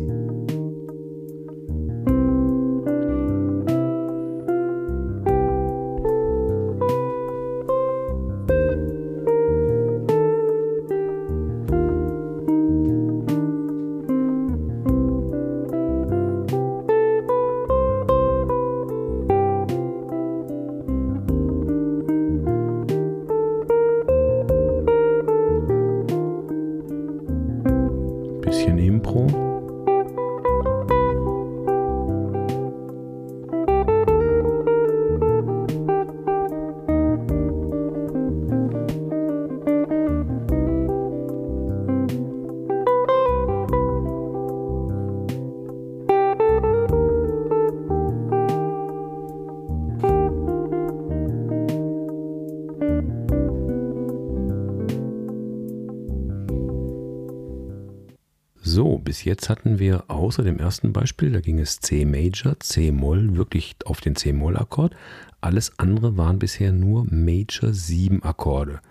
Bis 59.10 59.24
jetzt 59.24 59.50
hatten 59.50 59.80
wir 59.80 60.04
außer 60.08 60.44
dem 60.44 60.60
ersten 60.60 60.94
Beispiel, 60.94 61.32
da 61.32 61.40
ging 61.40 61.58
es 61.58 61.80
C 61.80 62.06
Major, 62.06 62.60
C 62.60 62.92
Moll, 62.92 63.36
wirklich 63.36 63.76
auf 63.86 64.02
den 64.02 64.16
C 64.16 64.34
Moll 64.34 64.56
Akkord. 64.56 64.96
Alles 65.42 65.80
andere 65.80 66.16
waren 66.16 66.38
bisher 66.38 66.72
nur 66.72 67.08
Major 67.10 67.74
7 67.74 68.22
Akkorde. 68.22 68.82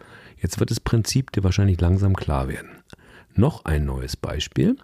Jetzt 0.43 0.59
wird 0.59 0.73
das 0.73 0.81
Prinzip 0.81 1.31
dir 1.31 1.45
wahrscheinlich 1.45 1.81
langsam 1.81 2.17
klar 2.17 2.49
werden. 2.49 2.69
Noch 3.37 3.65
ein 3.65 3.85
neues 3.85 4.17
Beispiel. 4.17 4.77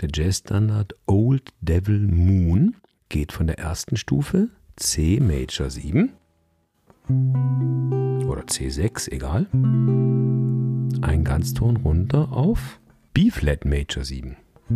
Der 0.00 0.08
Jazzstandard 0.14 0.94
Old 1.06 1.52
Devil 1.60 2.06
Moon 2.06 2.76
geht 3.08 3.32
von 3.32 3.48
der 3.48 3.58
ersten 3.58 3.96
Stufe 3.96 4.50
C 4.76 5.18
Major 5.18 5.68
7 5.68 6.12
oder 7.08 8.42
C6, 8.42 9.10
egal, 9.10 9.48
ein 11.02 11.24
Ganzton 11.24 11.76
runter 11.78 12.30
auf 12.30 12.78
B-Flat 13.14 13.64
Major 13.64 14.04
7. 14.04 14.36
Ja, 14.68 14.74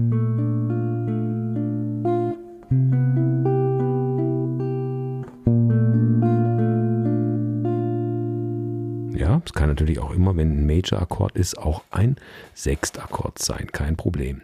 es 9.44 9.52
kann 9.52 9.66
natürlich 9.66 9.98
auch 9.98 10.12
immer, 10.12 10.36
wenn 10.36 10.60
ein 10.60 10.66
Major-Akkord 10.66 11.34
ist, 11.34 11.58
auch 11.58 11.82
ein 11.90 12.14
Sechstakkord 12.54 13.40
sein, 13.40 13.66
kein 13.72 13.96
Problem. 13.96 14.42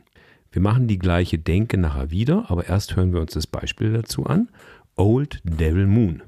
Wir 0.50 0.60
machen 0.62 0.88
die 0.88 0.98
gleiche 0.98 1.38
Denke 1.38 1.78
nachher 1.78 2.10
wieder, 2.10 2.46
aber 2.50 2.66
erst 2.66 2.96
hören 2.96 3.12
wir 3.12 3.20
uns 3.20 3.34
das 3.34 3.46
Beispiel 3.46 3.92
dazu 3.92 4.26
an. 4.26 4.48
Old 4.96 5.40
Devil 5.44 5.86
Moon. 5.86 6.24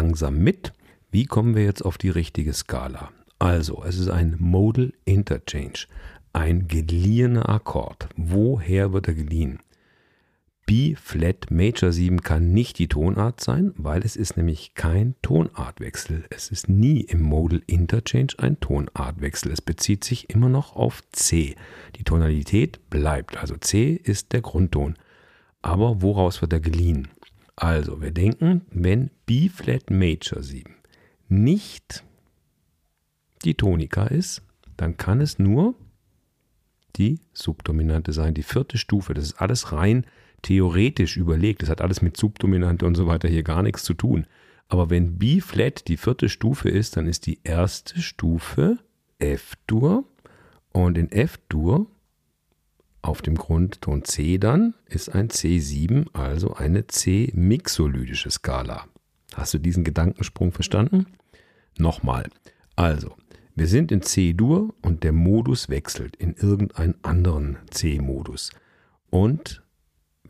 Langsam 0.00 0.38
mit. 0.38 0.72
Wie 1.10 1.26
kommen 1.26 1.54
wir 1.54 1.64
jetzt 1.64 1.84
auf 1.84 1.98
die 1.98 2.08
richtige 2.08 2.54
Skala? 2.54 3.10
Also, 3.38 3.84
es 3.86 3.98
ist 3.98 4.08
ein 4.08 4.36
Modal 4.38 4.94
Interchange, 5.04 5.86
ein 6.32 6.68
geliehener 6.68 7.50
Akkord. 7.50 8.08
Woher 8.16 8.94
wird 8.94 9.08
er 9.08 9.14
geliehen? 9.14 9.58
B 10.64 10.94
Flat 10.94 11.50
Major 11.50 11.92
7 11.92 12.22
kann 12.22 12.52
nicht 12.52 12.78
die 12.78 12.88
Tonart 12.88 13.40
sein, 13.40 13.74
weil 13.76 14.02
es 14.02 14.16
ist 14.16 14.38
nämlich 14.38 14.72
kein 14.74 15.16
Tonartwechsel. 15.20 16.24
Es 16.30 16.50
ist 16.50 16.70
nie 16.70 17.00
im 17.00 17.20
Modal 17.20 17.60
Interchange 17.66 18.32
ein 18.38 18.58
Tonartwechsel. 18.58 19.52
Es 19.52 19.60
bezieht 19.60 20.04
sich 20.04 20.30
immer 20.30 20.48
noch 20.48 20.76
auf 20.76 21.02
C. 21.12 21.56
Die 21.96 22.04
Tonalität 22.04 22.88
bleibt, 22.88 23.36
also 23.36 23.56
C 23.56 24.00
ist 24.02 24.32
der 24.32 24.40
Grundton. 24.40 24.94
Aber 25.60 26.00
woraus 26.00 26.40
wird 26.40 26.54
er 26.54 26.60
geliehen? 26.60 27.08
Also, 27.60 28.00
wir 28.00 28.10
denken, 28.10 28.62
wenn 28.70 29.10
B 29.26 29.50
Flat 29.50 29.90
Major 29.90 30.42
7 30.42 30.76
nicht 31.28 32.02
die 33.44 33.54
Tonika 33.54 34.06
ist, 34.06 34.40
dann 34.78 34.96
kann 34.96 35.20
es 35.20 35.38
nur 35.38 35.74
die 36.96 37.20
Subdominante 37.34 38.14
sein, 38.14 38.32
die 38.32 38.44
vierte 38.44 38.78
Stufe. 38.78 39.12
Das 39.12 39.24
ist 39.24 39.42
alles 39.42 39.72
rein 39.72 40.06
theoretisch 40.40 41.18
überlegt. 41.18 41.60
Das 41.60 41.68
hat 41.68 41.82
alles 41.82 42.00
mit 42.00 42.16
Subdominante 42.16 42.86
und 42.86 42.94
so 42.94 43.06
weiter 43.06 43.28
hier 43.28 43.42
gar 43.42 43.62
nichts 43.62 43.82
zu 43.84 43.92
tun. 43.92 44.26
Aber 44.68 44.88
wenn 44.88 45.18
B 45.18 45.42
Flat 45.42 45.86
die 45.86 45.98
vierte 45.98 46.30
Stufe 46.30 46.70
ist, 46.70 46.96
dann 46.96 47.06
ist 47.06 47.26
die 47.26 47.40
erste 47.44 48.00
Stufe 48.00 48.78
F-Dur 49.18 50.04
und 50.72 50.96
in 50.96 51.12
F-Dur 51.12 51.90
auf 53.02 53.22
dem 53.22 53.34
Grundton 53.34 54.04
C 54.04 54.38
dann 54.38 54.74
ist 54.86 55.08
ein 55.14 55.28
C7, 55.28 56.06
also 56.12 56.54
eine 56.54 56.86
C-mixolydische 56.86 58.30
Skala. 58.30 58.86
Hast 59.34 59.54
du 59.54 59.58
diesen 59.58 59.84
Gedankensprung 59.84 60.52
verstanden? 60.52 61.06
Nochmal. 61.78 62.28
Also, 62.76 63.14
wir 63.54 63.66
sind 63.66 63.92
in 63.92 64.02
C-Dur 64.02 64.74
und 64.82 65.02
der 65.02 65.12
Modus 65.12 65.68
wechselt 65.68 66.16
in 66.16 66.34
irgendeinen 66.34 66.94
anderen 67.02 67.58
C-Modus. 67.70 68.50
Und 69.08 69.62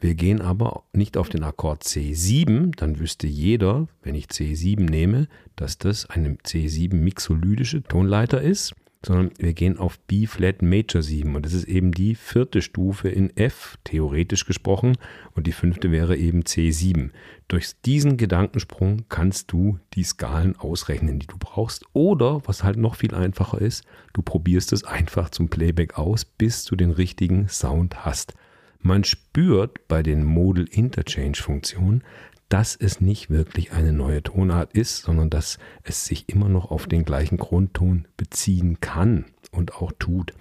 wir 0.00 0.14
gehen 0.14 0.40
aber 0.40 0.85
nicht 0.92 1.16
auf 1.16 1.28
den 1.28 1.42
Akkord 1.42 1.83
C7, 1.83 2.74
dann 2.76 2.98
wüsste 2.98 3.26
jeder, 3.26 3.87
wenn 4.02 4.14
ich 4.14 4.26
C7 4.26 4.80
nehme, 4.80 5.28
dass 5.56 5.76
das 5.76 6.09
eine 6.09 6.37
C7 6.37 6.94
mixolydische 6.94 7.83
Tonleiter 7.83 8.40
ist 8.40 8.74
sondern 9.04 9.30
wir 9.38 9.54
gehen 9.54 9.78
auf 9.78 9.98
B-Flat 10.00 10.60
Major 10.60 11.02
7 11.02 11.34
und 11.34 11.46
das 11.46 11.54
ist 11.54 11.64
eben 11.64 11.90
die 11.92 12.14
vierte 12.14 12.60
Stufe 12.60 13.08
in 13.08 13.34
F, 13.36 13.78
theoretisch 13.84 14.44
gesprochen, 14.44 14.96
und 15.34 15.46
die 15.46 15.52
fünfte 15.52 15.90
wäre 15.90 16.16
eben 16.16 16.42
C7. 16.42 17.10
Durch 17.48 17.72
diesen 17.84 18.18
Gedankensprung 18.18 19.04
kannst 19.08 19.52
du 19.52 19.78
die 19.94 20.04
Skalen 20.04 20.56
ausrechnen, 20.56 21.18
die 21.18 21.26
du 21.26 21.36
brauchst, 21.38 21.84
oder 21.94 22.42
was 22.46 22.62
halt 22.62 22.76
noch 22.76 22.96
viel 22.96 23.14
einfacher 23.14 23.60
ist, 23.60 23.84
du 24.12 24.22
probierst 24.22 24.72
es 24.72 24.84
einfach 24.84 25.30
zum 25.30 25.48
Playback 25.48 25.98
aus, 25.98 26.24
bis 26.24 26.64
du 26.64 26.76
den 26.76 26.90
richtigen 26.90 27.48
Sound 27.48 28.04
hast. 28.04 28.34
Man 28.82 29.04
spürt 29.04 29.88
bei 29.88 30.02
den 30.02 30.24
Modal 30.24 30.64
Interchange 30.70 31.36
Funktionen, 31.36 32.02
dass 32.50 32.76
es 32.76 33.00
nicht 33.00 33.30
wirklich 33.30 33.72
eine 33.72 33.92
neue 33.92 34.22
Tonart 34.22 34.72
ist, 34.74 35.02
sondern 35.02 35.30
dass 35.30 35.58
es 35.84 36.04
sich 36.04 36.28
immer 36.28 36.48
noch 36.48 36.70
auf 36.70 36.86
den 36.86 37.04
gleichen 37.04 37.38
Grundton 37.38 38.06
beziehen 38.18 38.80
kann 38.80 39.24
und 39.52 39.76
auch 39.76 39.92
tut. 39.98 40.34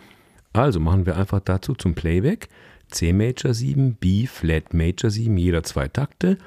Also 0.51 0.79
machen 0.79 1.05
wir 1.05 1.15
einfach 1.15 1.39
dazu 1.39 1.75
zum 1.75 1.93
Playback 1.93 2.49
C 2.89 3.13
Major 3.13 3.53
7, 3.53 3.95
B 3.95 4.25
Flat 4.25 4.73
Major 4.73 5.11
7, 5.11 5.37
jeder 5.37 5.61
zwei 5.61 5.87
Takte, 5.87 6.39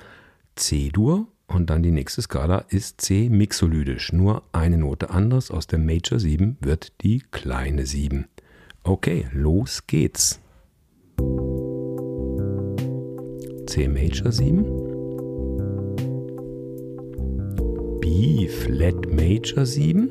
C-Dur 0.56 1.28
und 1.46 1.70
dann 1.70 1.84
die 1.84 1.92
nächste 1.92 2.22
Skala 2.22 2.64
ist 2.68 3.00
C 3.00 3.28
mixolydisch, 3.28 4.12
nur 4.12 4.42
eine 4.50 4.78
Note 4.78 5.10
anders. 5.10 5.52
Aus 5.52 5.68
der 5.68 5.78
Major 5.78 6.18
7 6.18 6.56
wird 6.60 6.92
die 7.02 7.22
kleine 7.30 7.86
7. 7.86 8.26
Okay, 8.82 9.28
los 9.32 9.86
geht's. 9.86 10.40
C 13.68 13.86
Major 13.86 14.32
7. 14.32 14.91
B 18.02 18.48
Flat 18.48 18.96
Major 19.12 19.64
7. 19.64 20.10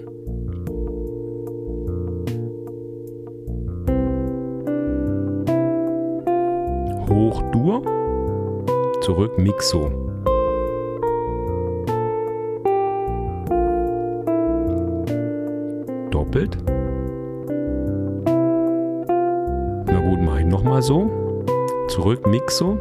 Hoch 7.10 7.42
Dur, 7.52 7.84
zurück 9.02 9.38
Mixo. 9.38 9.92
Doppelt. 16.12 16.58
Na 19.86 20.00
gut, 20.00 20.22
mache 20.22 20.40
ich 20.40 20.46
nochmal 20.46 20.82
so. 20.82 21.12
Zurück 21.90 22.26
Mixo. 22.26 22.78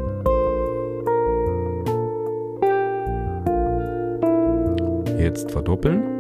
Jetzt 5.21 5.51
verdoppeln. 5.51 6.20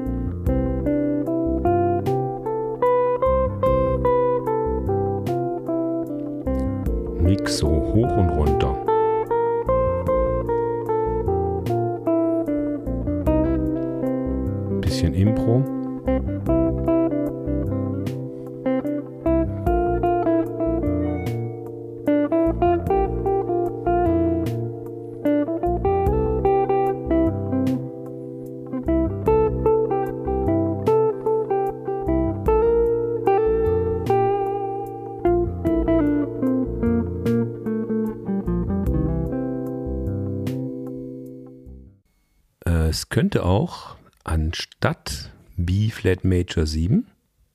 Es 43.01 43.09
könnte 43.09 43.47
auch 43.47 43.97
anstatt 44.25 45.33
B 45.57 45.89
Flat 45.89 46.23
Major 46.23 46.67
7 46.67 47.07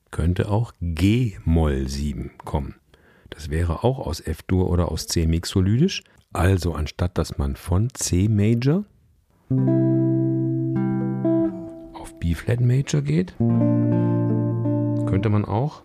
könnte 0.10 0.50
auch 0.50 0.74
G 0.82 1.38
Moll 1.46 1.88
7 1.88 2.32
kommen. 2.44 2.74
Das 3.30 3.52
wäre 3.52 3.84
auch 3.84 4.00
aus 4.00 4.22
F-Dur 4.22 4.68
oder 4.68 4.92
aus 4.92 5.06
C 5.06 5.28
mixolydisch. 5.28 6.02
Also 6.34 6.74
anstatt 6.74 7.20
dass 7.20 7.38
man 7.38 7.56
von 7.58 7.90
C 7.94 8.28
Major 8.28 8.86
auf 11.94 12.20
B 12.20 12.34
Flat 12.34 12.60
Major 12.60 13.04
geht, 13.04 13.36
könnte 13.38 15.30
man 15.30 15.46
auch 15.46 15.84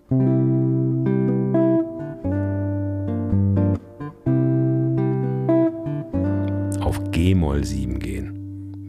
auf 6.80 7.10
G-Moll 7.10 7.62
7 7.62 7.98
gehen. 7.98 8.29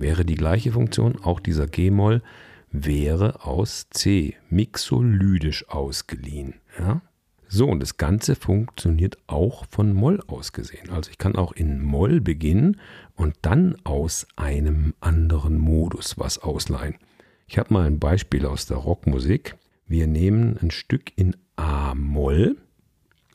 Wäre 0.02 0.26
die 0.26 0.36
gleiche 0.36 0.72
Funktion, 0.72 1.18
auch 1.22 1.40
dieser 1.40 1.68
G-Moll 1.68 2.24
wäre 2.72 3.46
aus 3.46 3.88
C, 3.92 4.36
mixolydisch 4.50 5.70
ausgeliehen. 5.70 6.56
Ja? 6.80 7.02
So, 7.48 7.68
und 7.68 7.82
das 7.82 7.98
Ganze 7.98 8.36
funktioniert 8.36 9.20
auch 9.28 9.66
von 9.70 9.94
Moll 9.94 10.20
aus 10.26 10.54
gesehen. 10.54 10.90
Also 10.90 11.12
ich 11.12 11.20
kann 11.20 11.36
auch 11.36 11.52
in 11.52 11.84
Moll 11.84 12.20
beginnen 12.20 12.80
und 13.16 13.36
dann 13.44 13.76
aus 13.84 14.26
einem 14.38 14.96
anderen 15.02 15.60
Modus 15.60 16.18
was 16.18 16.40
ausleihen. 16.40 16.96
Ich 17.46 17.60
habe 17.60 17.72
mal 17.72 17.86
ein 17.86 18.00
Beispiel 18.00 18.48
aus 18.48 18.66
der 18.66 18.78
Rockmusik. 18.78 19.56
Wir 19.86 20.08
nehmen 20.08 20.58
ein 20.64 20.72
Stück 20.72 21.16
in 21.16 21.36
A-Moll, 21.58 22.58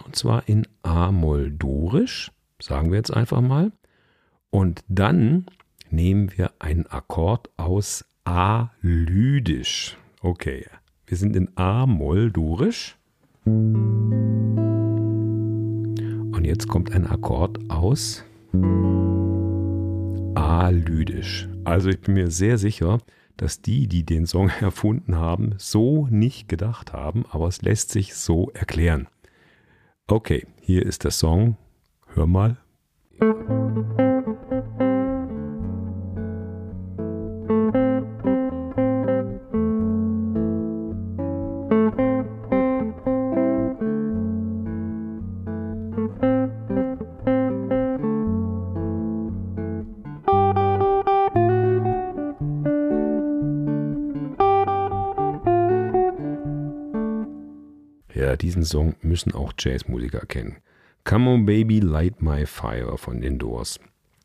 und 0.04 0.16
zwar 0.16 0.48
in 0.48 0.66
A-Moll 0.82 1.52
dorisch, 1.52 2.32
sagen 2.60 2.90
wir 2.90 2.96
jetzt 2.96 3.14
einfach 3.14 3.40
mal. 3.40 3.70
Und 4.50 4.82
dann 4.88 5.46
nehmen 5.90 6.30
wir 6.36 6.52
einen 6.58 6.86
Akkord 6.86 7.50
aus 7.56 8.04
A-lydisch. 8.24 9.96
Okay, 10.20 10.66
wir 11.06 11.16
sind 11.16 11.36
in 11.36 11.50
A-Moll 11.56 12.30
dorisch. 12.30 12.96
Und 13.44 14.14
jetzt 16.44 16.68
kommt 16.68 16.92
ein 16.92 17.06
Akkord 17.06 17.70
aus 17.70 18.24
A-lydisch. 20.34 21.48
Also 21.64 21.90
ich 21.90 22.00
bin 22.00 22.14
mir 22.14 22.30
sehr 22.30 22.58
sicher, 22.58 22.98
dass 23.36 23.62
die, 23.62 23.86
die 23.86 24.04
den 24.04 24.26
Song 24.26 24.48
erfunden 24.60 25.16
haben, 25.16 25.54
so 25.58 26.08
nicht 26.10 26.48
gedacht 26.48 26.92
haben, 26.92 27.24
aber 27.30 27.48
es 27.48 27.62
lässt 27.62 27.90
sich 27.90 28.14
so 28.14 28.50
erklären. 28.50 29.08
Okay, 30.08 30.46
hier 30.60 30.86
ist 30.86 31.04
der 31.04 31.10
Song. 31.10 31.56
Hör 32.14 32.26
mal. 32.26 32.58
Diesen 58.42 58.64
Song 58.64 58.94
müssen 59.02 59.34
auch 59.34 59.52
Jazzmusiker 59.58 60.26
kennen. 60.26 60.56
Come 61.04 61.30
on 61.30 61.46
Baby, 61.46 61.80
Light 61.80 62.20
My 62.20 62.46
Fire 62.46 62.98
von 62.98 63.20
den 63.20 63.38
Doors. 63.38 63.78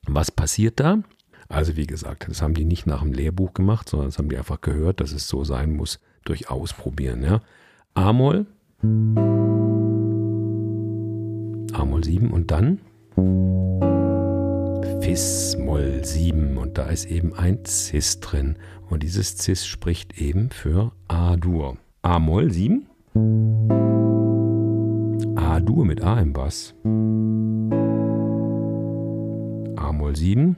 Was 0.08 0.32
passiert 0.32 0.80
da? 0.80 1.04
Also 1.48 1.76
wie 1.76 1.86
gesagt, 1.86 2.28
das 2.30 2.42
haben 2.42 2.54
die 2.54 2.66
nicht 2.66 2.88
nach 2.88 3.02
dem 3.02 3.14
Lehrbuch 3.14 3.54
gemacht, 3.54 3.90
sondern 3.90 4.08
das 4.08 4.18
haben 4.18 4.30
die 4.30 4.38
einfach 4.38 4.62
gehört, 4.62 5.02
dass 5.02 5.12
es 5.12 5.28
so 5.28 5.44
sein 5.44 5.76
muss 5.76 6.00
durch 6.24 6.50
Ausprobieren. 6.50 7.24
Ja? 7.24 7.42
A-Moll, 7.94 8.46
A-Moll 11.74 12.04
7 12.04 12.32
und 12.32 12.52
dann 12.52 12.80
Fis-Moll 15.02 16.06
7 16.06 16.58
und 16.58 16.78
da 16.78 16.90
ist 16.90 17.06
eben 17.06 17.34
ein 17.34 17.66
Cis 17.66 18.20
drin 18.22 18.58
und 18.90 19.04
dieses 19.04 19.38
Cis 19.38 19.66
spricht 19.66 20.20
eben 20.22 20.52
für 20.52 20.94
A-Dur. 21.08 21.78
A-Moll 22.02 22.52
7 22.52 22.88
A-Dur 25.62 25.86
mit 25.86 26.02
A 26.02 26.20
im 26.20 26.34
Bass. 26.34 26.74
A-Moll 29.76 30.16
7. 30.16 30.56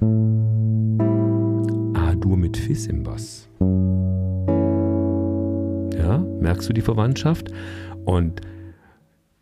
A-Dur 1.93 2.37
mit 2.37 2.55
Fis 2.55 2.87
im 2.87 3.03
Bass. 3.03 3.49
Ja, 5.97 6.19
merkst 6.39 6.69
du 6.69 6.73
die 6.73 6.79
Verwandtschaft? 6.79 7.51
Und 8.05 8.39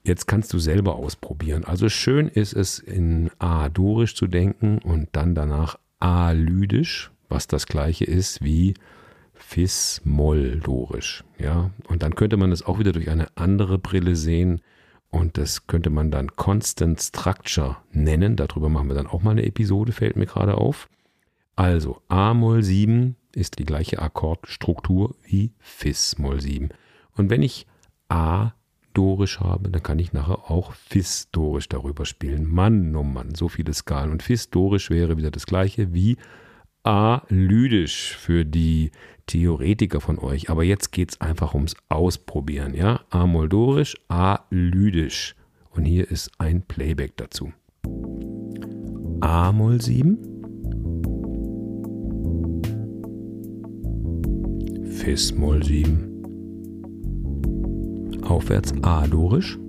jetzt 0.03 0.25
kannst 0.25 0.51
du 0.51 0.57
selber 0.57 0.95
ausprobieren. 0.95 1.63
Also 1.63 1.89
schön 1.89 2.27
ist 2.27 2.53
es 2.53 2.79
in 2.79 3.29
A-Dorisch 3.37 4.15
zu 4.15 4.25
denken 4.25 4.79
und 4.79 5.09
dann 5.11 5.35
danach 5.35 5.77
A-Lydisch, 5.99 7.11
was 7.29 7.45
das 7.45 7.67
gleiche 7.67 8.05
ist 8.05 8.43
wie 8.43 8.73
Fis-Moll-Dorisch. 9.35 11.23
Ja, 11.37 11.69
und 11.87 12.01
dann 12.01 12.15
könnte 12.15 12.37
man 12.37 12.51
es 12.51 12.65
auch 12.65 12.79
wieder 12.79 12.93
durch 12.93 13.11
eine 13.11 13.27
andere 13.35 13.77
Brille 13.77 14.15
sehen 14.15 14.61
und 15.11 15.37
das 15.37 15.67
könnte 15.67 15.89
man 15.89 16.09
dann 16.09 16.35
Constant 16.35 17.01
Structure 17.01 17.77
nennen. 17.91 18.37
Darüber 18.37 18.69
machen 18.69 18.87
wir 18.87 18.95
dann 18.95 19.07
auch 19.07 19.21
mal 19.21 19.31
eine 19.31 19.45
Episode, 19.45 19.91
fällt 19.91 20.15
mir 20.15 20.25
gerade 20.25 20.57
auf. 20.57 20.89
Also 21.57 22.01
A-Moll 22.07 22.63
7 22.63 23.17
ist 23.33 23.59
die 23.59 23.65
gleiche 23.65 23.99
Akkordstruktur 23.99 25.15
wie 25.23 25.51
Fis-Moll 25.59 26.41
7. 26.41 26.69
Und 27.17 27.29
wenn 27.29 27.43
ich 27.43 27.67
A 28.07 28.53
dorisch 28.93 29.41
habe, 29.41 29.69
dann 29.69 29.83
kann 29.83 29.99
ich 29.99 30.13
nachher 30.13 30.49
auch 30.49 30.73
Fis-Dorisch 30.73 31.67
darüber 31.69 32.05
spielen. 32.05 32.49
Mann, 32.49 32.95
oh 32.95 33.03
Mann, 33.03 33.35
so 33.35 33.49
viele 33.49 33.73
Skalen. 33.73 34.11
Und 34.11 34.23
Fis-Dorisch 34.23 34.89
wäre 34.89 35.17
wieder 35.17 35.31
das 35.31 35.45
gleiche 35.45 35.93
wie 35.93 36.17
A-Lydisch 36.83 38.17
für 38.17 38.43
die 38.43 38.91
Theoretiker 39.27 40.01
von 40.01 40.17
euch. 40.19 40.49
Aber 40.49 40.63
jetzt 40.63 40.91
geht 40.91 41.11
es 41.11 41.21
einfach 41.21 41.53
ums 41.53 41.75
Ausprobieren. 41.89 42.73
Ja? 42.73 43.01
A-Moldorisch, 43.09 43.95
A-Lydisch. 44.07 45.35
Und 45.69 45.85
hier 45.85 46.09
ist 46.09 46.31
ein 46.37 46.63
Playback 46.63 47.15
dazu. 47.17 47.53
A-Moll 49.21 49.79
7. 49.81 50.17
Fis-Moll 54.85 55.63
7. 55.63 56.07
Aufwärts 58.23 58.73
A-Dorisch. 58.81 59.60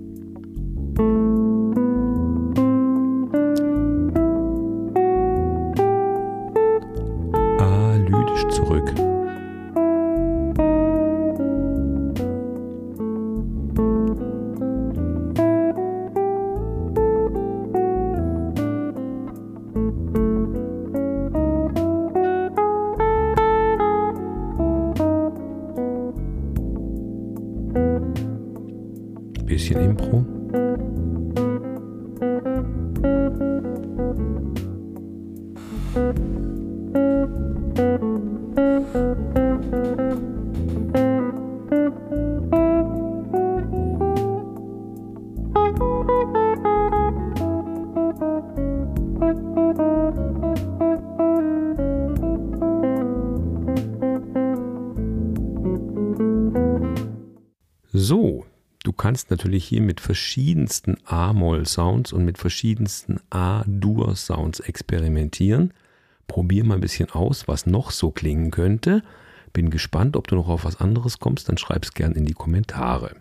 Kannst 59.13 59.29
natürlich 59.29 59.65
hier 59.65 59.81
mit 59.81 60.01
verschiedensten 60.01 60.97
A-Moll-Sounds 61.05 62.13
und 62.13 62.25
mit 62.25 62.39
verschiedensten 62.39 63.19
A-Dur-Sounds 63.29 64.61
experimentieren. 64.61 65.71
Probier 66.25 66.63
mal 66.63 66.73
ein 66.73 66.81
bisschen 66.81 67.11
aus, 67.11 67.47
was 67.47 67.67
noch 67.67 67.91
so 67.91 68.09
klingen 68.09 68.49
könnte. 68.49 69.03
Bin 69.53 69.69
gespannt, 69.69 70.17
ob 70.17 70.27
du 70.27 70.35
noch 70.35 70.47
auf 70.47 70.65
was 70.65 70.81
anderes 70.81 71.19
kommst, 71.19 71.47
dann 71.47 71.59
schreib 71.59 71.83
es 71.83 71.93
gern 71.93 72.13
in 72.13 72.25
die 72.25 72.33
Kommentare. 72.33 73.11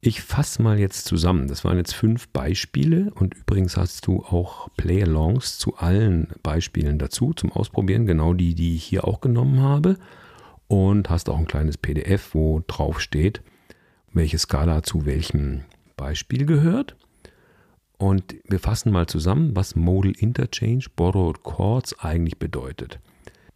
Ich 0.00 0.22
fasse 0.22 0.62
mal 0.62 0.78
jetzt 0.78 1.06
zusammen. 1.06 1.48
Das 1.48 1.64
waren 1.64 1.76
jetzt 1.76 1.94
fünf 1.96 2.28
Beispiele 2.28 3.10
und 3.16 3.34
übrigens 3.34 3.76
hast 3.76 4.06
du 4.06 4.22
auch 4.22 4.68
Play-Alongs 4.76 5.58
zu 5.58 5.76
allen 5.76 6.28
Beispielen 6.44 7.00
dazu 7.00 7.32
zum 7.32 7.50
Ausprobieren, 7.50 8.06
genau 8.06 8.32
die, 8.32 8.54
die 8.54 8.76
ich 8.76 8.84
hier 8.84 9.08
auch 9.08 9.20
genommen 9.20 9.60
habe. 9.60 9.96
Und 10.68 11.10
hast 11.10 11.28
auch 11.28 11.38
ein 11.38 11.48
kleines 11.48 11.78
PDF, 11.78 12.32
wo 12.32 12.62
drauf 12.68 13.00
steht, 13.00 13.42
welche 14.12 14.38
Skala 14.38 14.82
zu 14.82 15.06
welchem 15.06 15.62
Beispiel 15.96 16.46
gehört. 16.46 16.96
Und 17.98 18.36
wir 18.48 18.58
fassen 18.58 18.92
mal 18.92 19.06
zusammen, 19.06 19.54
was 19.54 19.76
Modal 19.76 20.12
Interchange 20.18 20.86
Borrowed 20.96 21.42
Chords 21.42 21.98
eigentlich 22.00 22.38
bedeutet. 22.38 22.98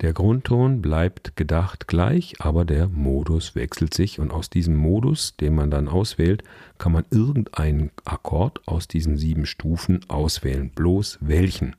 Der 0.01 0.13
Grundton 0.13 0.83
bleibt 0.83 1.37
gedacht 1.37 1.87
gleich, 1.87 2.35
aber 2.41 2.65
der 2.65 2.89
Modus 2.89 3.55
wechselt 3.55 3.95
sich 3.95 4.19
und 4.19 4.33
aus 4.33 4.51
diesem 4.51 4.77
Modus, 4.77 5.37
den 5.37 5.55
man 5.55 5.71
dann 5.71 5.89
auswählt, 5.89 6.43
kann 6.79 6.93
man 6.93 7.07
irgendeinen 7.11 7.91
Akkord 8.05 8.61
aus 8.67 8.89
diesen 8.89 9.17
sieben 9.17 9.47
Stufen 9.47 10.01
auswählen, 10.09 10.71
bloß 10.71 11.19
welchen. 11.23 11.77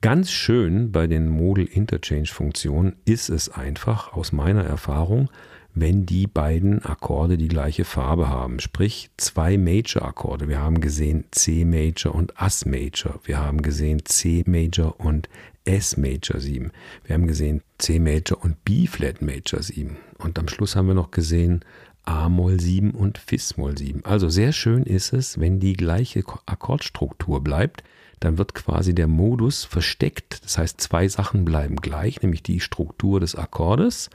Ganz 0.00 0.30
schön 0.30 0.92
bei 0.92 1.06
den 1.06 1.28
Modal 1.28 1.64
Interchange 1.64 2.26
Funktionen 2.26 2.96
ist 3.04 3.28
es 3.28 3.48
einfach 3.48 4.12
aus 4.12 4.32
meiner 4.32 4.64
Erfahrung, 4.64 5.30
wenn 5.74 6.06
die 6.06 6.26
beiden 6.26 6.84
Akkorde 6.84 7.36
die 7.36 7.48
gleiche 7.48 7.84
Farbe 7.84 8.28
haben, 8.28 8.60
sprich 8.60 9.10
zwei 9.16 9.58
Major-Akkorde. 9.58 10.48
Wir 10.48 10.60
haben 10.60 10.80
gesehen 10.80 11.24
C 11.32 11.64
Major 11.64 12.14
und 12.14 12.40
Ass 12.40 12.64
Major. 12.64 13.20
Wir 13.24 13.40
haben 13.40 13.60
gesehen 13.60 14.04
C 14.04 14.44
Major 14.46 14.98
und 15.00 15.28
S 15.64 15.96
Major 15.96 16.40
7. 16.40 16.70
Wir 17.04 17.14
haben 17.14 17.26
gesehen 17.26 17.62
C 17.78 17.98
Major 17.98 18.42
und 18.42 18.64
B 18.64 18.86
Flat 18.86 19.20
Major 19.22 19.62
7. 19.62 19.96
Und 20.18 20.38
am 20.38 20.48
Schluss 20.48 20.76
haben 20.76 20.88
wir 20.88 20.94
noch 20.94 21.10
gesehen 21.10 21.64
A-Moll 22.04 22.60
7 22.60 22.90
und 22.90 23.18
Fis-Moll 23.18 23.78
7. 23.78 24.04
Also 24.04 24.28
sehr 24.28 24.52
schön 24.52 24.82
ist 24.84 25.12
es, 25.12 25.40
wenn 25.40 25.58
die 25.58 25.72
gleiche 25.72 26.22
Akkordstruktur 26.46 27.42
bleibt, 27.42 27.82
dann 28.20 28.38
wird 28.38 28.54
quasi 28.54 28.94
der 28.94 29.08
Modus 29.08 29.64
versteckt. 29.64 30.44
Das 30.44 30.58
heißt, 30.58 30.80
zwei 30.80 31.08
Sachen 31.08 31.44
bleiben 31.44 31.76
gleich, 31.76 32.22
nämlich 32.22 32.42
die 32.42 32.60
Struktur 32.60 33.20
des 33.20 33.34
Akkordes 33.34 34.10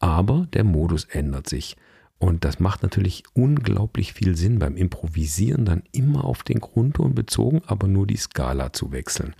aber 0.00 0.48
der 0.52 0.64
Modus 0.64 1.04
ändert 1.04 1.48
sich. 1.48 1.76
Und 2.18 2.44
das 2.44 2.60
macht 2.60 2.82
natürlich 2.82 3.22
unglaublich 3.32 4.12
viel 4.12 4.36
Sinn 4.36 4.58
beim 4.58 4.76
Improvisieren, 4.76 5.64
dann 5.64 5.84
immer 5.92 6.24
auf 6.24 6.42
den 6.42 6.60
Grundton 6.60 7.14
bezogen, 7.14 7.62
aber 7.66 7.88
nur 7.88 8.06
die 8.06 8.16
Skala 8.16 8.72
zu 8.72 8.92
wechseln. 8.92 9.34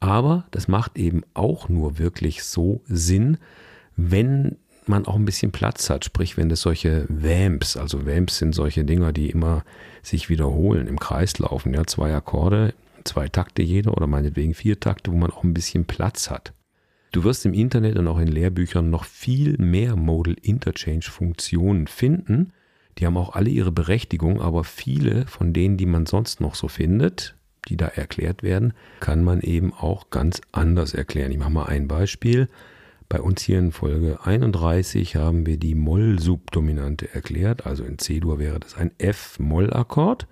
Aber 0.00 0.44
das 0.50 0.66
macht 0.66 0.98
eben 0.98 1.22
auch 1.34 1.68
nur 1.68 1.98
wirklich 1.98 2.42
so 2.42 2.80
Sinn, 2.86 3.38
wenn 3.96 4.56
man 4.86 5.06
auch 5.06 5.14
ein 5.14 5.24
bisschen 5.24 5.52
Platz 5.52 5.88
hat. 5.88 6.04
Sprich, 6.04 6.36
wenn 6.36 6.50
es 6.50 6.60
solche 6.60 7.06
Vamps, 7.08 7.76
also 7.76 8.06
Vamps 8.06 8.38
sind 8.38 8.54
solche 8.54 8.84
Dinger, 8.84 9.12
die 9.12 9.30
immer 9.30 9.64
sich 10.02 10.28
wiederholen, 10.28 10.86
im 10.86 10.98
Kreis 10.98 11.38
laufen. 11.38 11.74
Ja, 11.74 11.86
zwei 11.86 12.14
Akkorde, 12.14 12.74
zwei 13.04 13.28
Takte 13.28 13.62
jeder 13.62 13.96
oder 13.96 14.06
meinetwegen 14.06 14.54
vier 14.54 14.78
Takte, 14.78 15.12
wo 15.12 15.16
man 15.16 15.30
auch 15.30 15.44
ein 15.44 15.54
bisschen 15.54 15.84
Platz 15.84 16.30
hat. 16.30 16.52
Du 17.16 17.24
wirst 17.24 17.46
im 17.46 17.54
Internet 17.54 17.96
und 17.96 18.08
auch 18.08 18.18
in 18.18 18.28
Lehrbüchern 18.28 18.90
noch 18.90 19.06
viel 19.06 19.56
mehr 19.56 19.96
Modal 19.96 20.36
Interchange 20.42 21.04
Funktionen 21.04 21.86
finden. 21.86 22.52
Die 22.98 23.06
haben 23.06 23.16
auch 23.16 23.34
alle 23.34 23.48
ihre 23.48 23.72
Berechtigung, 23.72 24.42
aber 24.42 24.64
viele 24.64 25.26
von 25.26 25.54
denen, 25.54 25.78
die 25.78 25.86
man 25.86 26.04
sonst 26.04 26.42
noch 26.42 26.54
so 26.54 26.68
findet, 26.68 27.34
die 27.68 27.78
da 27.78 27.86
erklärt 27.86 28.42
werden, 28.42 28.74
kann 29.00 29.24
man 29.24 29.40
eben 29.40 29.72
auch 29.72 30.10
ganz 30.10 30.42
anders 30.52 30.92
erklären. 30.92 31.32
Ich 31.32 31.38
mache 31.38 31.52
mal 31.52 31.64
ein 31.64 31.88
Beispiel. 31.88 32.48
Bei 33.08 33.22
uns 33.22 33.40
hier 33.40 33.60
in 33.60 33.72
Folge 33.72 34.18
31 34.22 35.16
haben 35.16 35.46
wir 35.46 35.56
die 35.56 35.74
Moll-Subdominante 35.74 37.14
erklärt. 37.14 37.64
Also 37.64 37.84
in 37.84 37.96
C-Dur 37.96 38.38
wäre 38.38 38.60
das 38.60 38.76
ein 38.76 38.90
F-Moll-Akkord. 38.98 40.26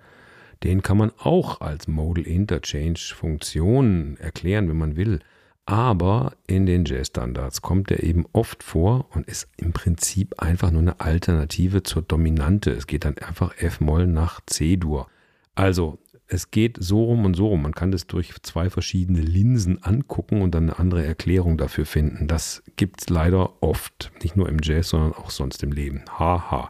Den 0.63 0.83
kann 0.83 0.97
man 0.97 1.11
auch 1.17 1.61
als 1.61 1.87
Modal 1.87 2.27
Interchange 2.27 2.99
Funktion 2.99 4.17
erklären, 4.19 4.69
wenn 4.69 4.77
man 4.77 4.95
will. 4.95 5.21
Aber 5.65 6.33
in 6.45 6.67
den 6.67 6.85
Jazz-Standards 6.85 7.61
kommt 7.61 7.89
er 7.89 8.03
eben 8.03 8.25
oft 8.33 8.61
vor 8.61 9.07
und 9.11 9.27
ist 9.27 9.47
im 9.57 9.73
Prinzip 9.73 10.39
einfach 10.39 10.69
nur 10.69 10.81
eine 10.81 10.99
Alternative 10.99 11.81
zur 11.81 12.03
Dominante. 12.03 12.71
Es 12.71 12.85
geht 12.85 13.03
dann 13.03 13.17
einfach 13.17 13.57
F-Moll 13.57 14.05
nach 14.05 14.41
C-Dur. 14.45 15.07
Also 15.55 15.97
es 16.27 16.51
geht 16.51 16.77
so 16.79 17.03
rum 17.05 17.25
und 17.25 17.35
so 17.35 17.47
rum. 17.47 17.63
Man 17.63 17.73
kann 17.73 17.91
das 17.91 18.05
durch 18.05 18.33
zwei 18.43 18.69
verschiedene 18.69 19.21
Linsen 19.21 19.81
angucken 19.83 20.41
und 20.41 20.53
dann 20.53 20.69
eine 20.69 20.79
andere 20.79 21.05
Erklärung 21.05 21.57
dafür 21.57 21.85
finden. 21.85 22.27
Das 22.27 22.63
gibt 22.75 23.01
es 23.01 23.09
leider 23.09 23.63
oft. 23.63 24.11
Nicht 24.21 24.35
nur 24.35 24.49
im 24.49 24.59
Jazz, 24.61 24.89
sondern 24.89 25.13
auch 25.13 25.31
sonst 25.31 25.63
im 25.63 25.71
Leben. 25.71 26.03
Haha. 26.17 26.69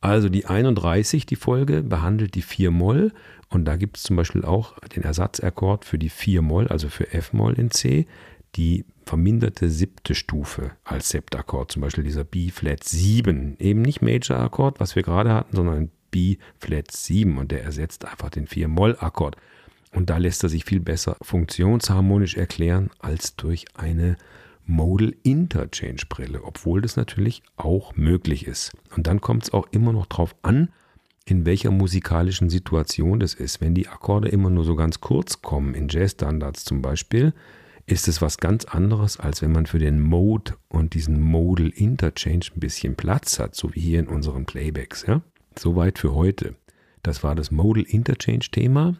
Also 0.00 0.28
die 0.28 0.46
31, 0.46 1.26
die 1.26 1.36
Folge, 1.36 1.82
behandelt 1.82 2.34
die 2.34 2.42
4 2.42 2.70
Moll 2.70 3.12
und 3.48 3.64
da 3.64 3.76
gibt 3.76 3.96
es 3.96 4.04
zum 4.04 4.16
Beispiel 4.16 4.44
auch 4.44 4.78
den 4.80 5.02
Ersatzakkord 5.02 5.84
für 5.84 5.98
die 5.98 6.08
4 6.08 6.42
Moll, 6.42 6.68
also 6.68 6.88
für 6.88 7.12
F-Moll 7.12 7.54
in 7.54 7.70
C, 7.70 8.06
die 8.54 8.84
verminderte 9.04 9.70
siebte 9.70 10.14
Stufe 10.14 10.72
als 10.84 11.08
Septakkord, 11.08 11.72
zum 11.72 11.82
Beispiel 11.82 12.04
dieser 12.04 12.24
B-Flat 12.24 12.84
7. 12.84 13.56
Eben 13.58 13.82
nicht 13.82 14.02
Major-Akkord, 14.02 14.80
was 14.80 14.96
wir 14.96 15.02
gerade 15.02 15.32
hatten, 15.32 15.56
sondern 15.56 15.90
B-Flat 16.10 16.90
7 16.90 17.38
und 17.38 17.50
der 17.50 17.64
ersetzt 17.64 18.04
einfach 18.04 18.30
den 18.30 18.46
4-Moll-Akkord. 18.46 19.36
Und 19.92 20.10
da 20.10 20.18
lässt 20.18 20.42
er 20.42 20.50
sich 20.50 20.64
viel 20.64 20.80
besser 20.80 21.16
funktionsharmonisch 21.22 22.36
erklären 22.36 22.90
als 22.98 23.36
durch 23.36 23.64
eine 23.74 24.16
Modal 24.68 25.14
Interchange 25.22 26.02
Brille, 26.08 26.44
obwohl 26.44 26.82
das 26.82 26.96
natürlich 26.96 27.42
auch 27.56 27.96
möglich 27.96 28.46
ist. 28.46 28.72
Und 28.94 29.06
dann 29.06 29.20
kommt 29.20 29.44
es 29.44 29.52
auch 29.52 29.66
immer 29.70 29.94
noch 29.94 30.06
darauf 30.06 30.36
an, 30.42 30.68
in 31.24 31.46
welcher 31.46 31.70
musikalischen 31.70 32.50
Situation 32.50 33.18
das 33.18 33.32
ist. 33.32 33.62
Wenn 33.62 33.74
die 33.74 33.88
Akkorde 33.88 34.28
immer 34.28 34.50
nur 34.50 34.64
so 34.64 34.76
ganz 34.76 35.00
kurz 35.00 35.40
kommen, 35.40 35.74
in 35.74 35.88
Jazzstandards 35.88 36.64
zum 36.64 36.82
Beispiel, 36.82 37.32
ist 37.86 38.08
es 38.08 38.20
was 38.20 38.36
ganz 38.36 38.66
anderes, 38.66 39.18
als 39.18 39.40
wenn 39.40 39.52
man 39.52 39.64
für 39.64 39.78
den 39.78 40.00
Mode 40.00 40.52
und 40.68 40.92
diesen 40.92 41.18
Modal 41.18 41.70
Interchange 41.70 42.46
ein 42.54 42.60
bisschen 42.60 42.94
Platz 42.94 43.38
hat, 43.38 43.54
so 43.54 43.74
wie 43.74 43.80
hier 43.80 44.00
in 44.00 44.06
unseren 44.06 44.44
Playbacks. 44.44 45.06
Ja? 45.06 45.22
Soweit 45.58 45.98
für 45.98 46.14
heute. 46.14 46.54
Das 47.02 47.24
war 47.24 47.34
das 47.34 47.50
Modal 47.50 47.84
Interchange 47.84 48.50
Thema 48.52 48.96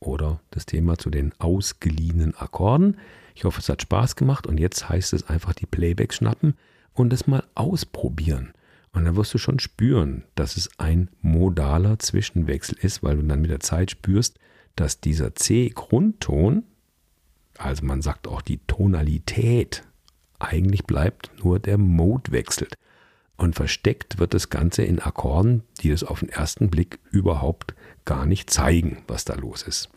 oder 0.00 0.40
das 0.50 0.66
Thema 0.66 0.98
zu 0.98 1.10
den 1.10 1.32
ausgeliehenen 1.38 2.34
Akkorden. 2.34 2.96
Ich 3.34 3.44
hoffe, 3.44 3.60
es 3.60 3.68
hat 3.68 3.82
Spaß 3.82 4.16
gemacht 4.16 4.46
und 4.46 4.58
jetzt 4.58 4.88
heißt 4.88 5.12
es 5.12 5.28
einfach 5.28 5.54
die 5.54 5.66
Playbacks 5.66 6.16
schnappen 6.16 6.54
und 6.92 7.12
es 7.12 7.26
mal 7.26 7.44
ausprobieren. 7.54 8.52
Und 8.92 9.06
dann 9.06 9.16
wirst 9.16 9.32
du 9.32 9.38
schon 9.38 9.58
spüren, 9.58 10.24
dass 10.34 10.56
es 10.56 10.78
ein 10.78 11.08
modaler 11.22 11.98
Zwischenwechsel 11.98 12.76
ist, 12.80 13.02
weil 13.02 13.16
du 13.16 13.22
dann 13.22 13.40
mit 13.40 13.50
der 13.50 13.60
Zeit 13.60 13.90
spürst, 13.90 14.38
dass 14.76 15.00
dieser 15.00 15.34
C-Grundton, 15.34 16.64
also 17.56 17.84
man 17.84 18.02
sagt 18.02 18.28
auch 18.28 18.42
die 18.42 18.58
Tonalität, 18.66 19.82
eigentlich 20.38 20.84
bleibt, 20.84 21.30
nur 21.42 21.58
der 21.58 21.78
Mode 21.78 22.32
wechselt. 22.32 22.74
Und 23.36 23.54
versteckt 23.54 24.18
wird 24.18 24.34
das 24.34 24.50
Ganze 24.50 24.82
in 24.82 24.98
Akkorden, 25.00 25.62
die 25.80 25.90
es 25.90 26.04
auf 26.04 26.20
den 26.20 26.28
ersten 26.28 26.68
Blick 26.68 26.98
überhaupt 27.10 27.74
gar 28.04 28.26
nicht 28.26 28.50
zeigen, 28.50 29.02
was 29.08 29.24
da 29.24 29.34
los 29.34 29.62
ist. 29.62 29.88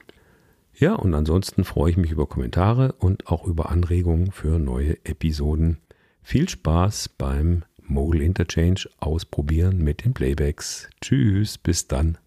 Ja, 0.77 0.93
und 0.93 1.13
ansonsten 1.13 1.63
freue 1.63 1.91
ich 1.91 1.97
mich 1.97 2.11
über 2.11 2.27
Kommentare 2.27 2.93
und 2.99 3.27
auch 3.27 3.45
über 3.45 3.69
Anregungen 3.69 4.31
für 4.31 4.59
neue 4.59 4.97
Episoden. 5.05 5.77
Viel 6.21 6.49
Spaß 6.49 7.09
beim 7.09 7.63
Modal 7.81 8.21
Interchange 8.21 8.89
ausprobieren 8.99 9.77
mit 9.77 10.03
den 10.03 10.13
Playbacks. 10.13 10.89
Tschüss, 11.01 11.57
bis 11.57 11.87
dann. 11.87 12.17